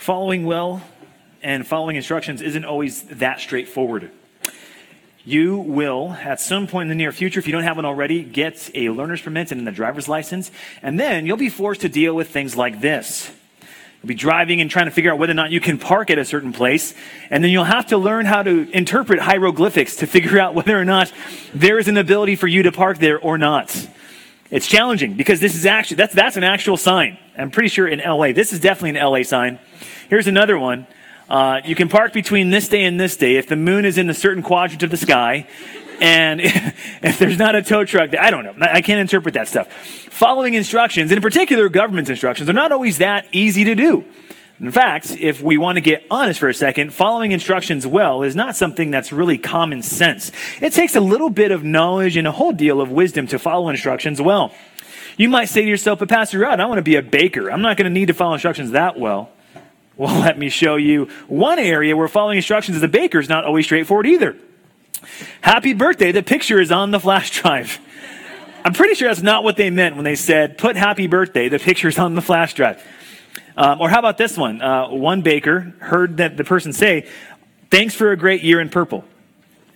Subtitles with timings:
[0.00, 0.82] following well
[1.42, 4.10] and following instructions isn't always that straightforward.
[5.26, 8.22] You will, at some point in the near future, if you don't have one already,
[8.22, 10.50] get a learner's permit and a driver's license,
[10.80, 13.30] and then you'll be forced to deal with things like this.
[14.02, 16.18] You'll be driving and trying to figure out whether or not you can park at
[16.18, 16.94] a certain place,
[17.28, 20.86] and then you'll have to learn how to interpret hieroglyphics to figure out whether or
[20.86, 21.12] not
[21.52, 23.68] there is an ability for you to park there or not.
[24.50, 27.18] It's challenging because this is actually that's that's an actual sign.
[27.38, 28.32] I'm pretty sure in LA.
[28.32, 29.60] This is definitely an LA sign.
[30.08, 30.86] Here's another one.
[31.28, 34.10] Uh, you can park between this day and this day if the moon is in
[34.10, 35.46] a certain quadrant of the sky,
[36.00, 36.40] and
[37.02, 38.16] if there's not a tow truck.
[38.16, 38.54] I don't know.
[38.60, 39.72] I can't interpret that stuff.
[39.72, 44.04] Following instructions, and in particular government instructions, are not always that easy to do.
[44.60, 48.36] In fact, if we want to get honest for a second, following instructions well is
[48.36, 50.32] not something that's really common sense.
[50.60, 53.70] It takes a little bit of knowledge and a whole deal of wisdom to follow
[53.70, 54.52] instructions well.
[55.16, 57.50] You might say to yourself, but Pastor Rod, I want to be a baker.
[57.50, 59.30] I'm not going to need to follow instructions that well.
[59.96, 63.44] Well, let me show you one area where following instructions as a baker is not
[63.46, 64.36] always straightforward either.
[65.40, 67.78] Happy birthday, the picture is on the flash drive.
[68.62, 71.58] I'm pretty sure that's not what they meant when they said, put happy birthday, the
[71.58, 72.86] picture's on the flash drive.
[73.60, 74.62] Um, or how about this one?
[74.62, 77.06] Uh, one baker heard that the person say,
[77.70, 79.04] thanks for a great year in purple.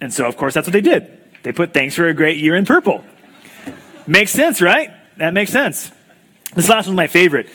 [0.00, 1.20] And so, of course, that's what they did.
[1.42, 3.04] They put thanks for a great year in purple.
[4.06, 4.90] Makes sense, right?
[5.18, 5.92] That makes sense.
[6.54, 7.50] This last one's my favorite.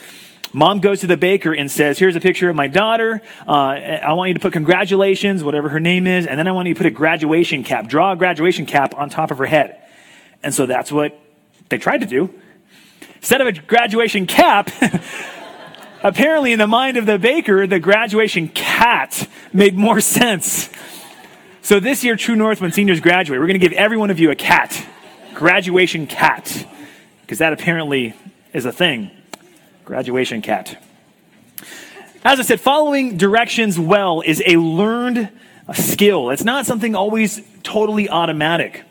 [0.52, 3.22] Mom goes to the baker and says, Here's a picture of my daughter.
[3.46, 6.68] Uh, I want you to put congratulations, whatever her name is, and then I want
[6.68, 9.82] you to put a graduation cap, draw a graduation cap on top of her head.
[10.44, 11.18] And so that's what
[11.70, 12.32] they tried to do.
[13.16, 14.70] Instead of a graduation cap,
[16.02, 20.70] apparently in the mind of the baker, the graduation cat made more sense.
[21.62, 24.18] So this year, True North, when seniors graduate, we're going to give every one of
[24.18, 24.86] you a cat,
[25.34, 26.66] graduation cat,
[27.22, 28.14] because that apparently
[28.52, 29.10] is a thing.
[29.84, 30.82] Graduation cat.
[32.24, 35.30] As I said, following directions well is a learned
[35.74, 36.30] skill.
[36.30, 38.84] It's not something always totally automatic.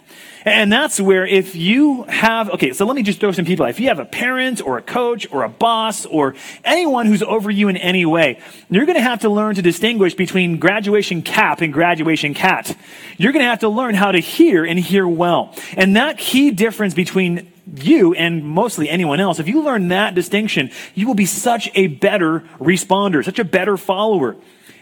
[0.45, 3.65] And that's where if you have, okay, so let me just throw some people.
[3.65, 7.51] If you have a parent or a coach or a boss or anyone who's over
[7.51, 8.39] you in any way,
[8.69, 12.75] you're going to have to learn to distinguish between graduation cap and graduation cat.
[13.17, 15.53] You're going to have to learn how to hear and hear well.
[15.75, 20.71] And that key difference between you and mostly anyone else, if you learn that distinction,
[20.95, 24.35] you will be such a better responder, such a better follower.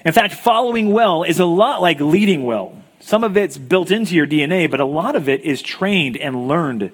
[0.05, 2.81] In fact, following well is a lot like leading well.
[3.07, 6.49] Some of it's built into your DNA, but a lot of it is trained and
[6.49, 6.91] learned.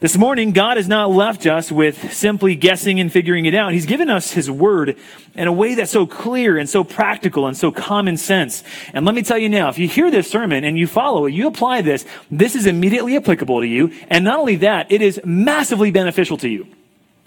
[0.00, 3.74] This morning, God has not left us with simply guessing and figuring it out.
[3.74, 4.96] He's given us His Word
[5.34, 8.64] in a way that's so clear and so practical and so common sense.
[8.94, 11.34] And let me tell you now, if you hear this sermon and you follow it,
[11.34, 13.92] you apply this, this is immediately applicable to you.
[14.08, 16.66] And not only that, it is massively beneficial to you.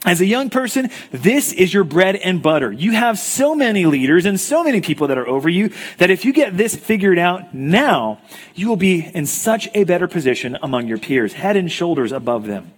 [0.06, 2.72] As a young person, this is your bread and butter.
[2.72, 6.24] You have so many leaders and so many people that are over you that if
[6.24, 8.22] you get this figured out now,
[8.54, 12.46] you will be in such a better position among your peers, head and shoulders above
[12.46, 12.72] them.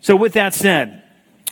[0.00, 1.03] So with that said,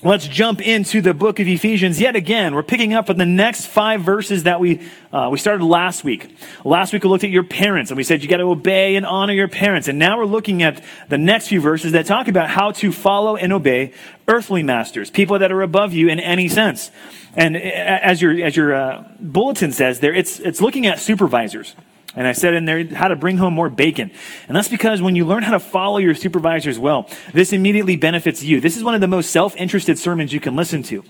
[0.04, 2.56] Let's jump into the book of Ephesians yet again.
[2.56, 4.80] We're picking up on the next five verses that we
[5.12, 6.36] uh, we started last week.
[6.64, 9.06] Last week we looked at your parents and we said you got to obey and
[9.06, 9.86] honor your parents.
[9.86, 13.36] And now we're looking at the next few verses that talk about how to follow
[13.36, 13.92] and obey
[14.26, 16.90] earthly masters, people that are above you in any sense.
[17.36, 21.76] And as your as your uh, bulletin says there, it's it's looking at supervisors.
[22.14, 24.10] And I said in there how to bring home more bacon.
[24.46, 28.42] And that's because when you learn how to follow your supervisors well, this immediately benefits
[28.42, 28.60] you.
[28.60, 31.04] This is one of the most self-interested sermons you can listen to.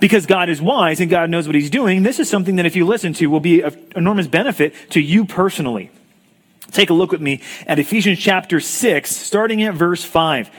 [0.00, 2.74] Because God is wise and God knows what he's doing, this is something that if
[2.74, 5.90] you listen to will be of enormous benefit to you personally.
[6.72, 10.50] Take a look with me at Ephesians chapter 6, starting at verse 5.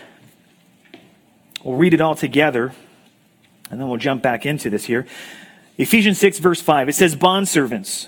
[1.64, 2.72] We'll read it all together,
[3.70, 5.06] and then we'll jump back into this here.
[5.78, 6.88] Ephesians 6, verse 5.
[6.88, 8.08] It says, Bondservants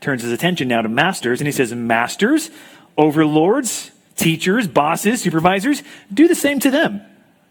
[0.00, 2.50] turns his attention now to masters, and he says, Masters,
[2.96, 7.00] overlords, teachers, bosses, supervisors, do the same to them.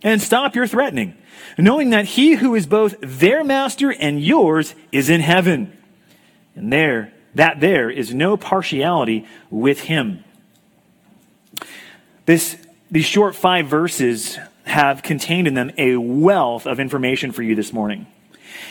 [0.03, 1.17] And stop your threatening,
[1.57, 5.75] knowing that he who is both their master and yours is in heaven.
[6.55, 10.23] And there, that there is no partiality with him.
[12.25, 12.57] This,
[12.91, 17.73] these short five verses have contained in them a wealth of information for you this
[17.73, 18.05] morning.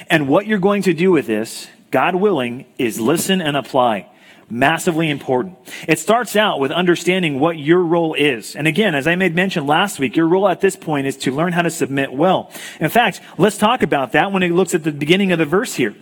[0.09, 4.07] And what you're going to do with this God willing, is listen and apply.
[4.51, 5.57] Massively important.
[5.89, 8.55] It starts out with understanding what your role is.
[8.55, 11.35] And again, as I made mention last week, your role at this point is to
[11.35, 12.51] learn how to submit well.
[12.81, 15.77] In fact, let's talk about that when it looks at the beginning of the verse
[15.77, 15.95] here.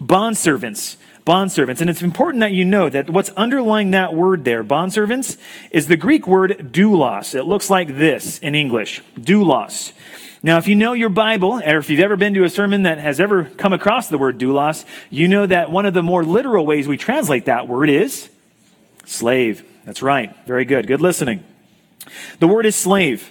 [0.00, 0.96] Bondservants.
[1.26, 1.82] Bondservants.
[1.82, 5.36] And it's important that you know that what's underlying that word there, bondservants,
[5.70, 7.34] is the Greek word doulos.
[7.34, 9.02] It looks like this in English.
[9.20, 9.92] Doulos.
[10.44, 12.98] Now, if you know your Bible, or if you've ever been to a sermon that
[12.98, 16.66] has ever come across the word doulos, you know that one of the more literal
[16.66, 18.28] ways we translate that word is
[19.04, 19.64] slave.
[19.84, 20.34] That's right.
[20.46, 20.88] Very good.
[20.88, 21.44] Good listening.
[22.40, 23.30] The word is slave.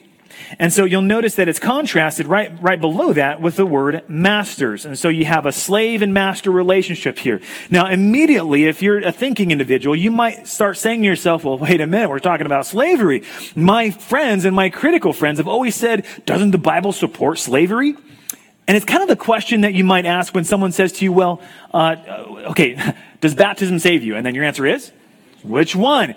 [0.60, 4.86] And so you'll notice that it's contrasted right, right below that with the word masters.
[4.86, 7.42] And so you have a slave and master relationship here.
[7.70, 11.82] Now, immediately, if you're a thinking individual, you might start saying to yourself, well, wait
[11.82, 13.24] a minute, we're talking about slavery.
[13.56, 17.96] My friends and my critical friends have always said, doesn't the Bible support slavery?
[18.68, 21.12] And it's kind of the question that you might ask when someone says to you,
[21.12, 21.42] well,
[21.74, 21.96] uh,
[22.52, 22.78] okay,
[23.22, 24.16] does baptism save you?
[24.16, 24.92] And then your answer is,
[25.44, 26.16] which one?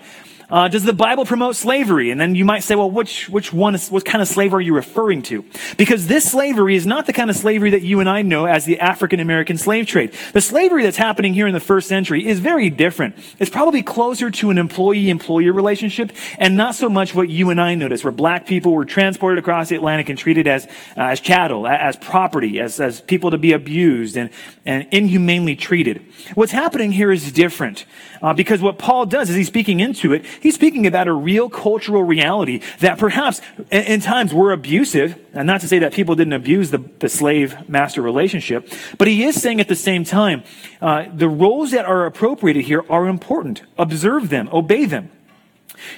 [0.49, 2.11] Uh, does the Bible promote slavery?
[2.11, 4.61] And then you might say, well, which, which one is, what kind of slavery are
[4.61, 5.43] you referring to?
[5.77, 8.65] Because this slavery is not the kind of slavery that you and I know as
[8.65, 10.13] the African American slave trade.
[10.33, 13.15] The slavery that's happening here in the first century is very different.
[13.39, 17.75] It's probably closer to an employee-employer relationship and not so much what you and I
[17.75, 20.65] notice, where black people were transported across the Atlantic and treated as,
[20.97, 24.29] uh, as chattel, as property, as, as people to be abused and,
[24.65, 26.05] and inhumanely treated.
[26.35, 27.85] What's happening here is different.
[28.21, 30.25] Uh, because what Paul does is he's speaking into it.
[30.41, 33.41] He's speaking about a real cultural reality that perhaps
[33.71, 35.19] in, times were abusive.
[35.33, 39.23] And not to say that people didn't abuse the, the slave master relationship, but he
[39.23, 40.43] is saying at the same time,
[40.81, 43.63] uh, the roles that are appropriated here are important.
[43.77, 45.11] Observe them, obey them.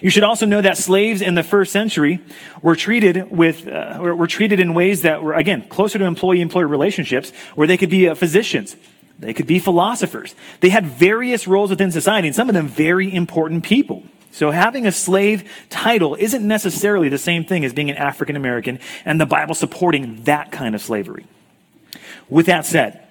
[0.01, 2.19] You should also know that slaves in the first century
[2.61, 7.31] were treated with, uh, were treated in ways that were, again, closer to employee-employer relationships,
[7.55, 8.75] where they could be uh, physicians,
[9.19, 10.35] they could be philosophers.
[10.61, 14.03] They had various roles within society, and some of them very important people.
[14.31, 18.79] So having a slave title isn't necessarily the same thing as being an African American
[19.03, 21.25] and the Bible supporting that kind of slavery.
[22.29, 23.03] With that said,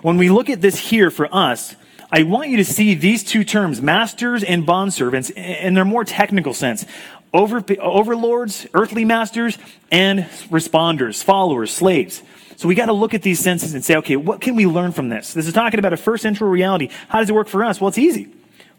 [0.00, 1.76] when we look at this here for us,
[2.10, 6.52] I want you to see these two terms, masters and bondservants, in their more technical
[6.52, 6.84] sense.
[7.32, 9.56] Over, overlords, earthly masters,
[9.90, 10.20] and
[10.50, 12.22] responders, followers, slaves.
[12.56, 14.92] So we got to look at these senses and say, okay, what can we learn
[14.92, 15.32] from this?
[15.32, 16.90] This is talking about a first century reality.
[17.08, 17.80] How does it work for us?
[17.80, 18.28] Well, it's easy.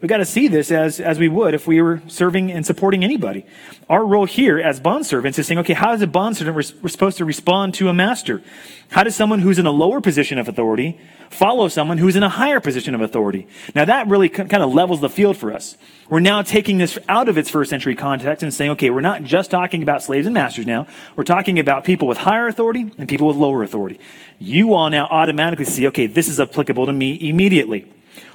[0.04, 3.02] We got to see this as, as we would if we were serving and supporting
[3.02, 3.46] anybody.
[3.88, 6.92] Our role here as bond servants is saying, okay, how is a bond servant res-
[6.92, 8.42] supposed to respond to a master?
[8.90, 12.28] How does someone who's in a lower position of authority follow someone who's in a
[12.28, 13.46] higher position of authority?
[13.74, 15.78] Now that really c- kind of levels the field for us.
[16.10, 19.22] We're now taking this out of its first century context and saying, okay, we're not
[19.22, 20.86] just talking about slaves and masters now.
[21.16, 23.98] We're talking about people with higher authority and people with lower authority.
[24.38, 27.90] You all now automatically see, okay, this is applicable to me immediately.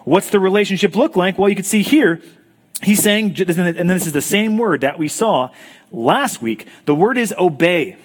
[0.09, 1.37] What's the relationship look like?
[1.37, 2.19] Well, you can see here,
[2.81, 5.51] he's saying, and this is the same word that we saw
[5.91, 6.65] last week.
[6.85, 7.95] The word is obey.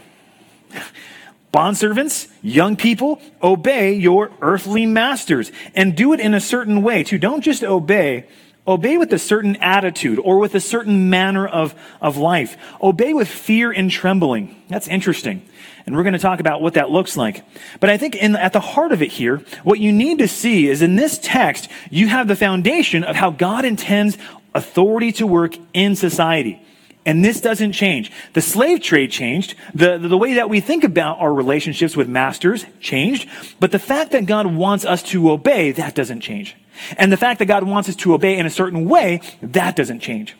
[1.51, 7.17] Bondservants, young people, obey your earthly masters and do it in a certain way too.
[7.17, 8.27] Don't just obey,
[8.67, 12.56] Obey with a certain attitude or with a certain manner of, of life.
[12.83, 14.62] Obey with fear and trembling.
[14.69, 15.47] That's interesting.
[15.86, 17.44] And we're going to talk about what that looks like.
[17.78, 20.69] But I think in, at the heart of it here, what you need to see
[20.69, 24.17] is in this text, you have the foundation of how God intends
[24.55, 26.62] authority to work in society.
[27.06, 28.10] And this doesn't change.
[28.32, 29.56] The slave trade changed.
[29.74, 33.29] The, the way that we think about our relationships with masters changed.
[33.60, 36.56] But the fact that God wants us to obey, that doesn't change.
[36.96, 40.00] And the fact that God wants us to obey in a certain way, that doesn't
[40.00, 40.34] change.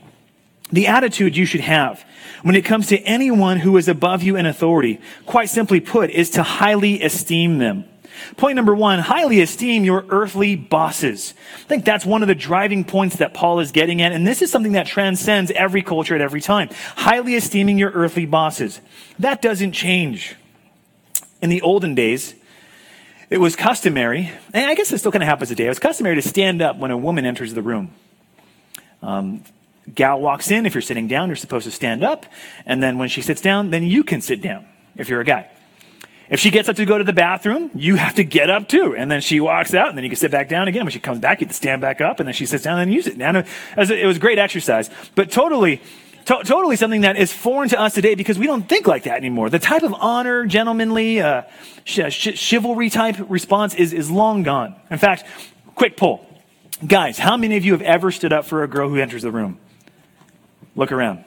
[0.73, 2.05] The attitude you should have
[2.43, 6.31] when it comes to anyone who is above you in authority, quite simply put, is
[6.31, 7.85] to highly esteem them.
[8.37, 11.35] Point number one, highly esteem your earthly bosses.
[11.57, 14.43] I think that's one of the driving points that Paul is getting at, and this
[14.43, 16.69] is something that transcends every culture at every time.
[16.97, 18.81] Highly esteeming your earthly bosses.
[19.19, 20.37] That doesn't change.
[21.43, 22.35] In the olden days,
[23.31, 26.17] it was customary, and I guess it still kind of happens today, it was customary
[26.17, 27.91] to stand up when a woman enters the room.
[29.03, 29.43] Um,
[29.93, 32.27] gal walks in, if you're sitting down, you're supposed to stand up,
[32.65, 35.51] and then when she sits down, then you can sit down if you're a guy.
[36.31, 38.97] If she gets up to go to the bathroom, you have to get up too.
[38.97, 40.85] And then she walks out, and then you can sit back down again.
[40.85, 42.79] When she comes back, you have to stand back up, and then she sits down
[42.79, 43.37] and you sit down.
[43.37, 45.83] It was great exercise, but totally
[46.25, 49.17] to- totally something that is foreign to us today because we don't think like that
[49.17, 49.51] anymore.
[49.51, 51.43] The type of honor, gentlemanly, uh,
[51.85, 54.75] sh- sh- chivalry type response is, is long gone.
[54.91, 55.25] In fact,
[55.75, 56.27] quick poll.
[56.87, 59.31] Guys, how many of you have ever stood up for a girl who enters the
[59.31, 59.59] room?
[60.77, 61.25] Look around.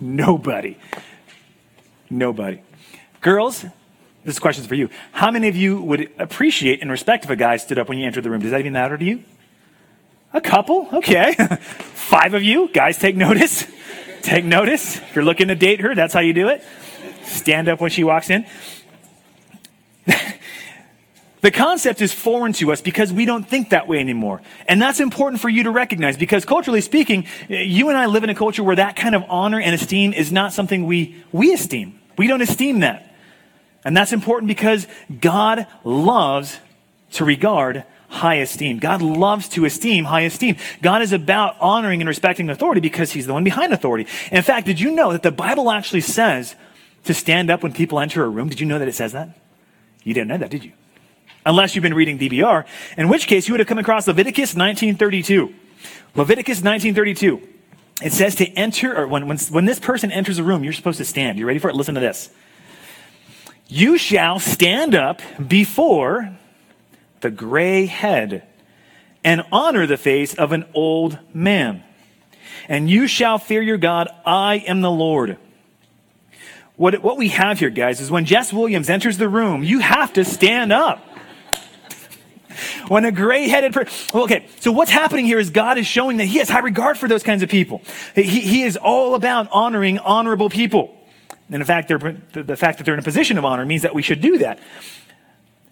[0.00, 0.78] Nobody.
[2.10, 2.60] Nobody.
[3.20, 3.64] Girls,
[4.24, 4.88] this question is for you.
[5.12, 8.06] How many of you would appreciate and respect if a guy stood up when you
[8.06, 8.40] entered the room?
[8.40, 9.24] Does that even matter to you?
[10.32, 10.88] A couple?
[10.92, 11.34] Okay.
[11.60, 12.68] Five of you.
[12.72, 13.66] Guys, take notice.
[14.22, 14.96] take notice.
[14.96, 16.62] If you're looking to date her, that's how you do it.
[17.24, 18.46] Stand up when she walks in.
[21.42, 24.40] the concept is foreign to us because we don't think that way anymore.
[24.68, 28.30] And that's important for you to recognize because culturally speaking, you and I live in
[28.30, 31.98] a culture where that kind of honor and esteem is not something we, we esteem.
[32.16, 33.14] We don't esteem that.
[33.84, 34.86] And that's important because
[35.20, 36.60] God loves
[37.12, 38.78] to regard high esteem.
[38.78, 40.56] God loves to esteem high esteem.
[40.80, 44.08] God is about honoring and respecting authority because he's the one behind authority.
[44.30, 46.54] In fact, did you know that the Bible actually says
[47.04, 48.48] to stand up when people enter a room?
[48.48, 49.36] Did you know that it says that?
[50.04, 50.72] You didn't know that, did you?
[51.44, 52.64] Unless you've been reading DBR,
[52.96, 55.52] in which case you would have come across Leviticus 1932.
[56.14, 57.48] Leviticus 1932.
[58.02, 60.98] It says to enter, or when, when, when this person enters a room, you're supposed
[60.98, 61.38] to stand.
[61.38, 61.76] You ready for it?
[61.76, 62.30] Listen to this.
[63.68, 66.36] You shall stand up before
[67.20, 68.46] the gray head
[69.24, 71.82] and honor the face of an old man.
[72.68, 74.08] And you shall fear your God.
[74.26, 75.38] I am the Lord.
[76.76, 80.12] What, what we have here, guys, is when Jess Williams enters the room, you have
[80.14, 81.06] to stand up.
[82.92, 86.26] When a gray headed person, okay, so what's happening here is God is showing that
[86.26, 87.80] He has high regard for those kinds of people.
[88.14, 90.94] He, he is all about honoring honorable people.
[91.46, 94.02] And in fact, the fact that they're in a position of honor means that we
[94.02, 94.58] should do that.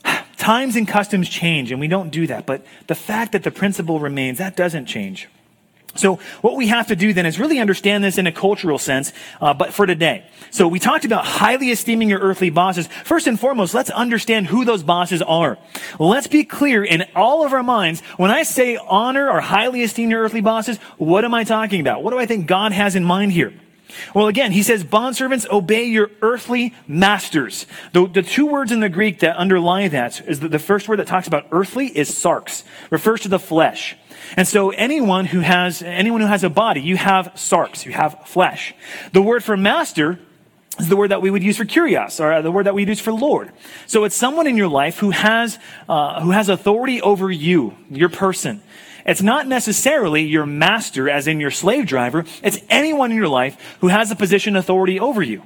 [0.38, 2.46] Times and customs change, and we don't do that.
[2.46, 5.28] But the fact that the principle remains, that doesn't change.
[5.94, 9.12] So what we have to do then is really understand this in a cultural sense,
[9.40, 10.24] uh, but for today.
[10.50, 12.86] So we talked about highly esteeming your earthly bosses.
[13.04, 15.58] First and foremost, let's understand who those bosses are.
[15.98, 18.02] Let's be clear in all of our minds.
[18.16, 22.02] When I say honor or highly esteem your earthly bosses, what am I talking about?
[22.02, 23.52] What do I think God has in mind here?
[24.14, 27.66] Well, again, he says, bondservants, obey your earthly masters.
[27.92, 30.98] The, the two words in the Greek that underlie that is that the first word
[30.98, 33.96] that talks about earthly is sarx, refers to the flesh.
[34.36, 38.26] And so anyone who has, anyone who has a body, you have sarx, you have
[38.26, 38.74] flesh.
[39.12, 40.18] The word for master
[40.78, 43.00] is the word that we would use for kurios, or the word that we use
[43.00, 43.50] for Lord.
[43.86, 48.08] So it's someone in your life who has, uh, who has authority over you, your
[48.08, 48.62] person.
[49.06, 52.24] It's not necessarily your master, as in your slave driver.
[52.42, 55.42] It's anyone in your life who has a position authority over you.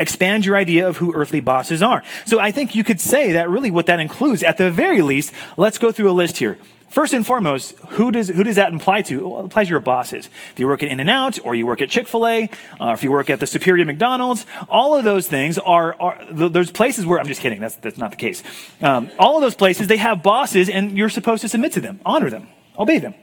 [0.00, 2.04] Expand your idea of who earthly bosses are.
[2.24, 5.32] So I think you could say that really what that includes, at the very least,
[5.56, 6.58] let's go through a list here.
[6.88, 9.28] First and foremost, who does, who does that apply to?
[9.28, 10.30] Well, it applies to your bosses.
[10.52, 12.48] If you work at In-N-Out, or you work at Chick-fil-A,
[12.80, 16.70] uh, if you work at the Superior McDonald's, all of those things are, are there's
[16.70, 18.42] places where, I'm just kidding, that's, that's not the case.
[18.80, 22.00] Um, all of those places, they have bosses and you're supposed to submit to them,
[22.06, 23.14] honor them, obey them.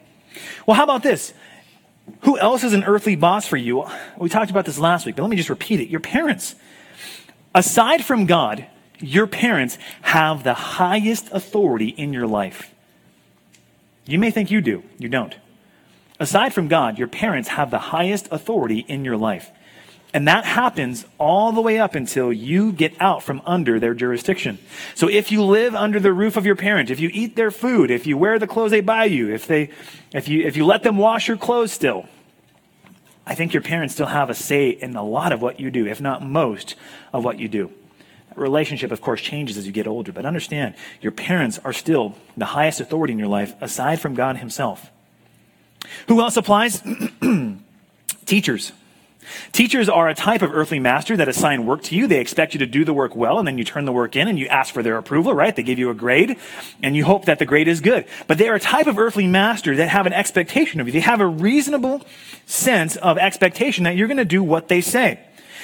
[0.68, 1.34] Well, how about this?
[2.22, 3.88] Who else is an earthly boss for you?
[4.18, 5.90] We talked about this last week, but let me just repeat it.
[5.90, 6.54] Your parents.
[7.56, 8.68] Aside from God,
[9.00, 12.75] your parents have the highest authority in your life.
[14.08, 15.36] You may think you do, you don't.
[16.20, 19.52] Aside from God, your parents have the highest authority in your life.
[20.14, 24.60] And that happens all the way up until you get out from under their jurisdiction.
[24.94, 27.92] So if you live under the roof of your parent, if you eat their food,
[27.92, 29.72] if you wear the clothes they buy you, if they,
[30.14, 32.06] if you, if you let them wash your clothes still,
[33.28, 35.86] I think your parents still have a say in a lot of what you do,
[35.86, 36.76] if not most
[37.12, 37.74] of what you do
[38.36, 42.46] relationship, of course, changes as you get older, but understand your parents are still the
[42.46, 44.92] highest authority in your life aside from God Himself.
[46.08, 46.82] Who else applies?
[48.26, 48.72] Teachers.
[49.52, 52.08] Teachers are a type of earthly master that assign work to you.
[52.08, 54.28] They expect you to do the work well, and then you turn the work in
[54.28, 55.56] and you ask for their approval, right?
[55.56, 56.38] They give you a grade,
[56.84, 58.06] and you hope that the grade is good.
[58.28, 60.94] But they are a type of earthly master that have an expectation of you.
[60.94, 62.06] They have a reasonable
[62.46, 65.20] sense of expectation that you're going to do what they say.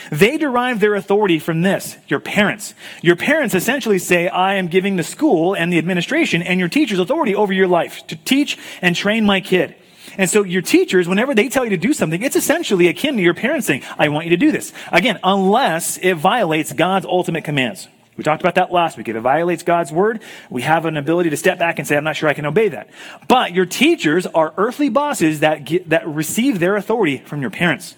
[0.10, 2.74] They derive their authority from this, your parents.
[3.02, 7.00] Your parents essentially say, I am giving the school and the administration and your teachers
[7.00, 9.76] authority over your life to teach and train my kid.
[10.18, 13.22] And so your teachers, whenever they tell you to do something, it's essentially akin to
[13.22, 14.74] your parents saying, I want you to do this.
[14.92, 17.88] Again, unless it violates God's ultimate commands.
[18.18, 19.08] We talked about that last week.
[19.08, 22.04] If it violates God's word, we have an ability to step back and say, I'm
[22.04, 22.90] not sure I can obey that.
[23.28, 27.96] But your teachers are earthly bosses that, get, that receive their authority from your parents.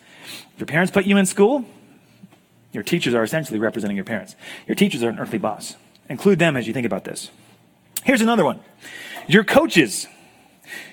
[0.57, 1.65] Your parents put you in school,
[2.73, 4.35] your teachers are essentially representing your parents.
[4.67, 5.77] Your teachers are an earthly boss.
[6.09, 7.29] Include them as you think about this.
[8.03, 8.59] Here's another one.
[9.27, 10.07] Your coaches.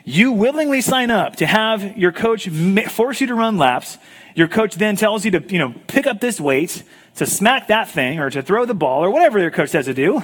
[0.05, 2.49] You willingly sign up to have your coach
[2.91, 3.99] force you to run laps.
[4.35, 6.83] Your coach then tells you to, you know, pick up this weight,
[7.17, 9.95] to smack that thing, or to throw the ball, or whatever your coach says to
[9.95, 10.23] do.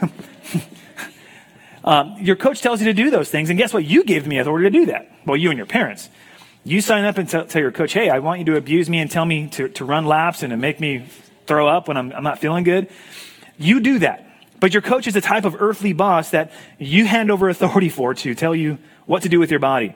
[1.85, 3.85] um, your coach tells you to do those things, and guess what?
[3.85, 5.11] You gave me authority to do that.
[5.25, 6.09] Well, you and your parents.
[6.65, 8.99] You sign up and tell, tell your coach, hey, I want you to abuse me
[8.99, 11.07] and tell me to, to run laps and to make me
[11.47, 12.89] throw up when I'm, I'm not feeling good.
[13.59, 14.23] you do that.
[14.59, 18.15] But your coach is the type of earthly boss that you hand over authority for
[18.15, 19.95] to tell you what to do with your body.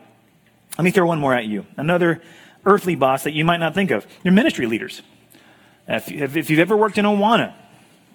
[0.76, 1.66] Let me throw one more at you.
[1.76, 2.22] Another
[2.64, 4.06] earthly boss that you might not think of.
[4.22, 5.02] Your ministry leaders.
[5.88, 7.54] If, if you've ever worked in Awana,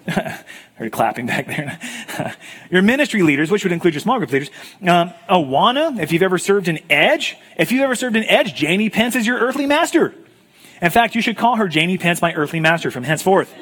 [0.75, 2.35] heard clapping back there.
[2.71, 4.49] your ministry leaders, which would include your small group leaders.
[4.81, 8.89] Um, Awana, if you've ever served in Edge, if you've ever served in Edge, Jamie
[8.89, 10.13] Pence is your earthly master.
[10.82, 13.53] In fact, you should call her Jamie Pence, my earthly master from henceforth.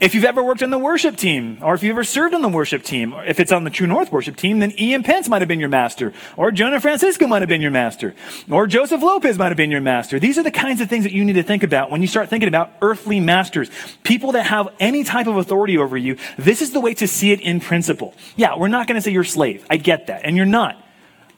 [0.00, 2.48] If you've ever worked on the worship team, or if you've ever served on the
[2.48, 5.42] worship team, or if it's on the True North worship team, then Ian Pence might
[5.42, 8.14] have been your master, or Jonah Francisco might have been your master,
[8.48, 10.20] or Joseph Lopez might have been your master.
[10.20, 12.28] These are the kinds of things that you need to think about when you start
[12.28, 13.70] thinking about earthly masters,
[14.04, 16.16] people that have any type of authority over you.
[16.38, 18.14] This is the way to see it in principle.
[18.36, 19.66] Yeah, we're not going to say you're slave.
[19.68, 20.24] I get that.
[20.24, 20.80] And you're not.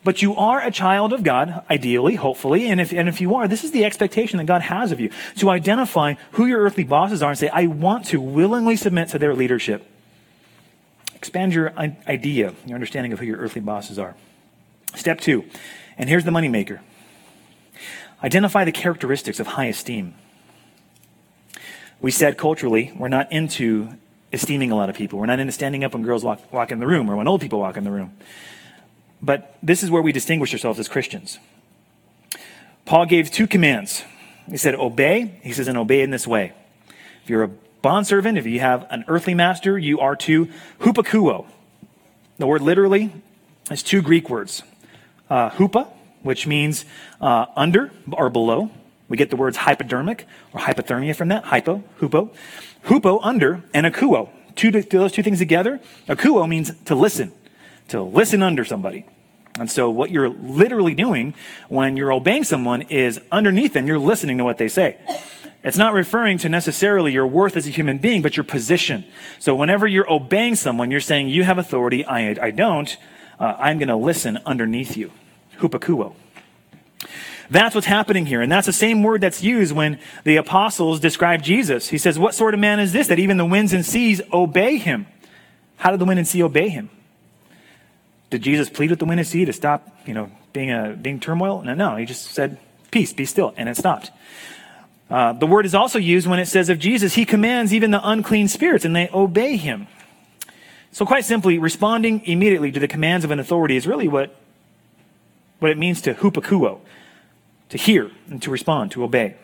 [0.02, 2.68] But you are a child of God, ideally, hopefully.
[2.68, 5.10] And if, and if you are, this is the expectation that God has of you
[5.36, 9.18] to identify who your earthly bosses are and say, I want to willingly submit to
[9.18, 9.86] their leadership.
[11.14, 14.16] Expand your idea, your understanding of who your earthly bosses are.
[14.94, 15.44] Step two,
[15.98, 16.80] and here's the moneymaker
[18.22, 20.14] identify the characteristics of high esteem.
[22.00, 23.90] We said culturally, we're not into
[24.32, 25.18] esteeming a lot of people.
[25.18, 27.40] We're not into standing up when girls walk, walk in the room or when old
[27.40, 28.16] people walk in the room.
[29.22, 31.38] But this is where we distinguish ourselves as Christians.
[32.84, 34.04] Paul gave two commands.
[34.50, 35.38] He said, obey.
[35.42, 36.52] He says, and obey in this way.
[37.22, 37.50] If you're a
[37.82, 40.48] bondservant, if you have an earthly master, you are to
[40.80, 41.46] hupakuo.
[42.38, 43.12] The word literally
[43.70, 44.62] is two Greek words.
[45.28, 45.88] Uh, hupa,
[46.22, 46.84] which means
[47.20, 48.70] uh, under or below.
[49.08, 51.44] We get the words hypodermic or hypothermia from that.
[51.44, 52.34] Hypo, hupo.
[52.84, 54.30] Hupo, under, and akuo.
[54.56, 55.80] Two, those two things together.
[56.08, 57.32] Akuo means to listen
[57.90, 59.04] to listen under somebody.
[59.58, 61.34] And so what you're literally doing
[61.68, 64.96] when you're obeying someone is underneath them, you're listening to what they say.
[65.62, 69.04] It's not referring to necessarily your worth as a human being, but your position.
[69.38, 72.96] So whenever you're obeying someone, you're saying, you have authority, I, I don't.
[73.38, 75.12] Uh, I'm going to listen underneath you.
[75.58, 76.14] Hupakuo.
[77.50, 78.40] That's what's happening here.
[78.40, 81.88] And that's the same word that's used when the apostles describe Jesus.
[81.88, 84.78] He says, what sort of man is this that even the winds and seas obey
[84.78, 85.06] him?
[85.76, 86.88] How did the wind and sea obey him?
[88.30, 91.20] Did Jesus plead with the wind and sea to stop, you know, being a being
[91.20, 91.62] turmoil?
[91.62, 91.96] No, no.
[91.96, 92.58] He just said,
[92.90, 94.10] "Peace, be still," and it stopped.
[95.10, 98.08] Uh, the word is also used when it says of Jesus, He commands even the
[98.08, 99.88] unclean spirits, and they obey Him.
[100.92, 104.36] So, quite simply, responding immediately to the commands of an authority is really what
[105.58, 106.80] what it means to hupakuo,
[107.68, 109.34] to hear and to respond, to obey.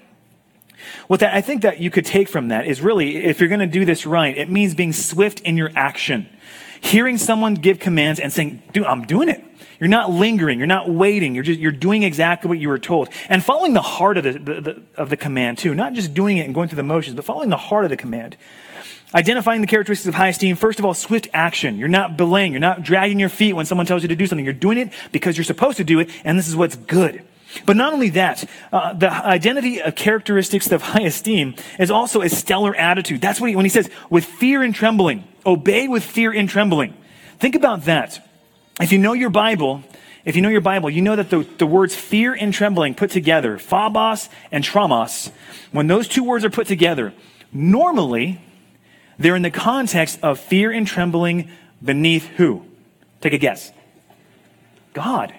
[1.08, 3.60] What that I think that you could take from that is really, if you're going
[3.60, 6.28] to do this right, it means being swift in your action
[6.86, 9.42] hearing someone give commands and saying, dude, I'm doing it.
[9.78, 10.58] You're not lingering.
[10.58, 11.34] You're not waiting.
[11.34, 13.10] You're just, you're doing exactly what you were told.
[13.28, 15.74] And following the heart of the, the, the, of the command too.
[15.74, 17.96] Not just doing it and going through the motions, but following the heart of the
[17.96, 18.36] command.
[19.14, 20.56] Identifying the characteristics of high esteem.
[20.56, 21.78] First of all, swift action.
[21.78, 22.52] You're not belaying.
[22.52, 24.44] You're not dragging your feet when someone tells you to do something.
[24.44, 27.22] You're doing it because you're supposed to do it, and this is what's good.
[27.64, 32.28] But not only that, uh, the identity of characteristics of high esteem is also a
[32.28, 33.20] stellar attitude.
[33.20, 35.24] That's what he, when he says, with fear and trembling.
[35.44, 36.94] Obey with fear and trembling.
[37.38, 38.26] Think about that.
[38.80, 39.82] If you know your Bible,
[40.24, 43.10] if you know your Bible, you know that the, the words fear and trembling put
[43.10, 45.30] together, phobos and tromos,
[45.72, 47.14] when those two words are put together,
[47.52, 48.40] normally
[49.18, 51.50] they're in the context of fear and trembling
[51.82, 52.64] beneath who?
[53.20, 53.72] Take a guess.
[54.92, 55.34] God.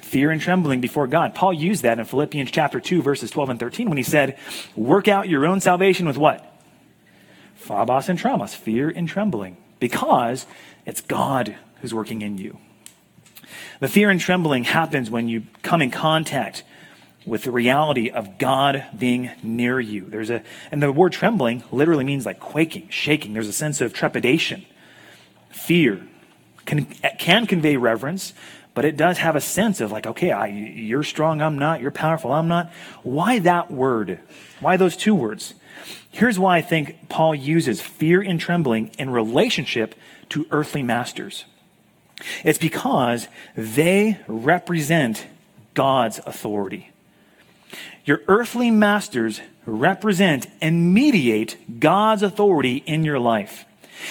[0.00, 1.34] Fear and trembling before God.
[1.34, 4.38] Paul used that in Philippians chapter 2, verses 12 and 13 when he said,
[4.74, 6.52] Work out your own salvation with what?
[7.62, 10.46] phobos and tromos, fear and trembling, because
[10.84, 12.58] it's God who's working in you.
[13.80, 16.64] The fear and trembling happens when you come in contact
[17.24, 20.06] with the reality of God being near you.
[20.06, 23.32] There's a, and the word trembling literally means like quaking, shaking.
[23.32, 24.64] There's a sense of trepidation,
[25.50, 26.06] fear.
[26.64, 28.34] Can, can convey reverence,
[28.74, 31.80] but it does have a sense of like, okay, I, you're strong, I'm not.
[31.80, 32.72] You're powerful, I'm not.
[33.02, 34.20] Why that word?
[34.60, 35.54] Why those two words?
[36.10, 39.94] Here's why I think Paul uses fear and trembling in relationship
[40.30, 41.44] to earthly masters.
[42.44, 45.26] It's because they represent
[45.74, 46.90] God's authority.
[48.04, 53.64] Your earthly masters represent and mediate God's authority in your life.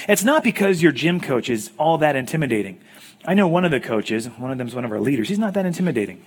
[0.07, 2.79] It's not because your gym coach is all that intimidating.
[3.25, 5.39] I know one of the coaches, one of them is one of our leaders, he's
[5.39, 6.25] not that intimidating.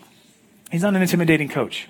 [0.71, 1.89] He's not an intimidating coach.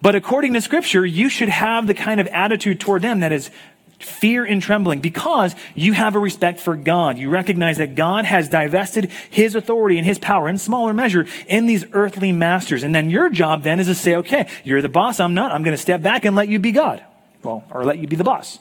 [0.00, 3.50] But according to Scripture, you should have the kind of attitude toward them that is
[3.98, 7.18] fear and trembling because you have a respect for God.
[7.18, 11.66] You recognize that God has divested his authority and his power in smaller measure in
[11.66, 12.82] these earthly masters.
[12.82, 15.52] And then your job then is to say, okay, you're the boss, I'm not.
[15.52, 17.02] I'm going to step back and let you be God.
[17.42, 18.58] Well, or let you be the boss.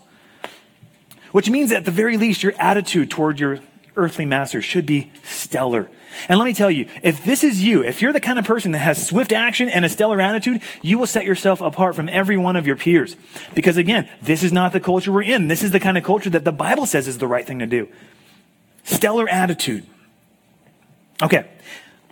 [1.33, 3.59] Which means at the very least, your attitude toward your
[3.95, 5.89] earthly master should be stellar.
[6.29, 8.71] And let me tell you, if this is you, if you're the kind of person
[8.73, 12.37] that has swift action and a stellar attitude, you will set yourself apart from every
[12.37, 13.15] one of your peers.
[13.55, 15.47] Because again, this is not the culture we're in.
[15.47, 17.65] This is the kind of culture that the Bible says is the right thing to
[17.65, 17.89] do.
[18.83, 19.87] Stellar attitude.
[21.21, 21.49] Okay.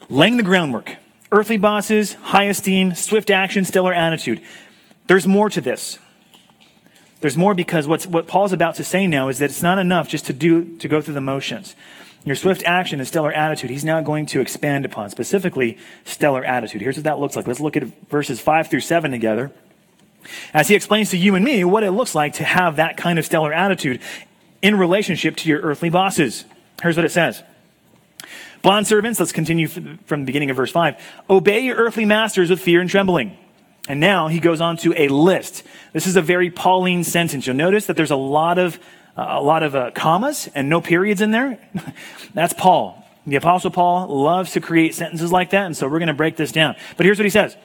[0.09, 0.95] Laying the groundwork.
[1.31, 4.41] Earthly bosses, high esteem, swift action, stellar attitude.
[5.05, 5.99] There's more to this.
[7.21, 10.09] There's more because what's, what Paul's about to say now is that it's not enough
[10.09, 11.75] just to do, to go through the motions.
[12.25, 16.81] Your swift action and stellar attitude, he's now going to expand upon, specifically stellar attitude.
[16.81, 17.47] Here's what that looks like.
[17.47, 19.51] Let's look at verses 5 through 7 together.
[20.53, 23.17] As he explains to you and me what it looks like to have that kind
[23.17, 24.01] of stellar attitude
[24.61, 26.45] in relationship to your earthly bosses.
[26.81, 27.41] Here's what it says.
[28.61, 30.95] Bond servants, let's continue from the beginning of verse 5.
[31.29, 33.35] Obey your earthly masters with fear and trembling.
[33.89, 35.63] And now he goes on to a list.
[35.93, 37.47] This is a very Pauline sentence.
[37.47, 38.79] You'll notice that there's a lot of
[39.17, 41.59] a lot of uh, commas and no periods in there.
[42.33, 43.05] That's Paul.
[43.27, 46.37] The Apostle Paul loves to create sentences like that, and so we're going to break
[46.37, 46.75] this down.
[46.97, 47.55] But here's what he says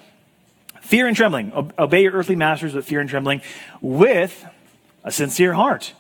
[0.81, 1.53] Fear and trembling.
[1.79, 3.43] Obey your earthly masters with fear and trembling,
[3.81, 4.47] with
[5.03, 5.95] a sincere heart.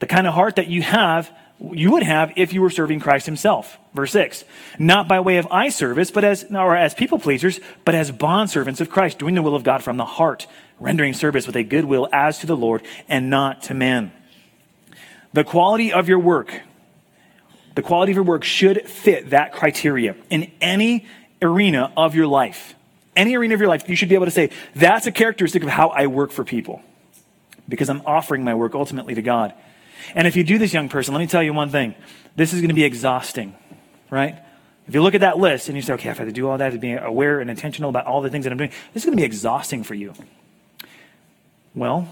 [0.00, 1.30] The kind of heart that you have,
[1.72, 3.78] you would have if you were serving Christ himself.
[3.94, 4.44] Verse 6.
[4.78, 8.80] Not by way of eye service, but as, or as people pleasers, but as bondservants
[8.80, 10.46] of Christ, doing the will of God from the heart,
[10.80, 14.12] rendering service with a good will as to the Lord and not to man.
[15.32, 16.60] The quality of your work,
[17.74, 21.06] the quality of your work should fit that criteria in any
[21.42, 22.74] arena of your life.
[23.16, 25.68] Any arena of your life, you should be able to say, that's a characteristic of
[25.68, 26.82] how I work for people.
[27.68, 29.54] Because I'm offering my work ultimately to God.
[30.14, 31.94] And if you do this, young person, let me tell you one thing.
[32.36, 33.54] This is going to be exhausting,
[34.10, 34.38] right?
[34.86, 36.58] If you look at that list and you say, okay, I have to do all
[36.58, 39.06] that to be aware and intentional about all the things that I'm doing, this is
[39.06, 40.12] going to be exhausting for you.
[41.74, 42.08] Well,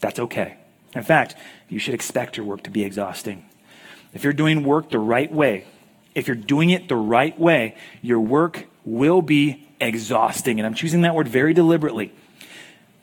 [0.00, 0.56] that's okay.
[0.94, 1.36] In fact,
[1.68, 3.44] you should expect your work to be exhausting.
[4.12, 5.66] If you're doing work the right way,
[6.14, 10.58] if you're doing it the right way, your work will be exhausting.
[10.58, 12.12] And I'm choosing that word very deliberately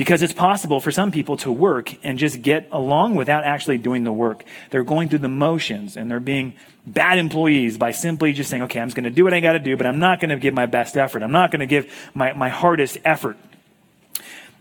[0.03, 4.03] because it's possible for some people to work and just get along without actually doing
[4.03, 4.43] the work.
[4.69, 8.81] They're going through the motions and they're being bad employees by simply just saying, okay,
[8.81, 10.35] I'm just going to do what I got to do, but I'm not going to
[10.35, 11.23] give my best effort.
[11.23, 13.37] I'm not going to give my, my hardest effort.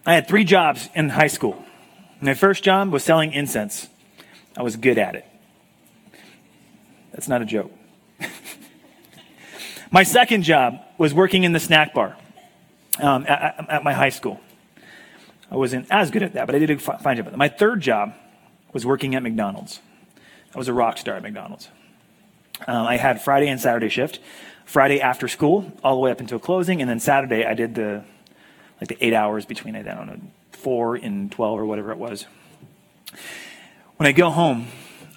[0.07, 1.61] I had three jobs in high school.
[2.20, 3.88] My first job was selling incense.
[4.57, 5.26] I was good at it.
[7.11, 7.72] That's not a joke.
[9.90, 12.16] my second job was working in the snack bar
[13.00, 14.38] um, at, at, my high school.
[15.53, 17.37] I wasn't as good at that, but I did a fine job.
[17.37, 18.15] My third job
[18.73, 19.81] was working at McDonald's.
[20.55, 21.69] I was a rock star at McDonald's.
[22.67, 24.19] Um, I had Friday and Saturday shift.
[24.65, 28.03] Friday after school, all the way up until closing, and then Saturday I did the
[28.81, 30.21] like the eight hours between I don't know
[30.53, 32.27] 4 and 12 or whatever it was.
[33.99, 34.69] When I go home,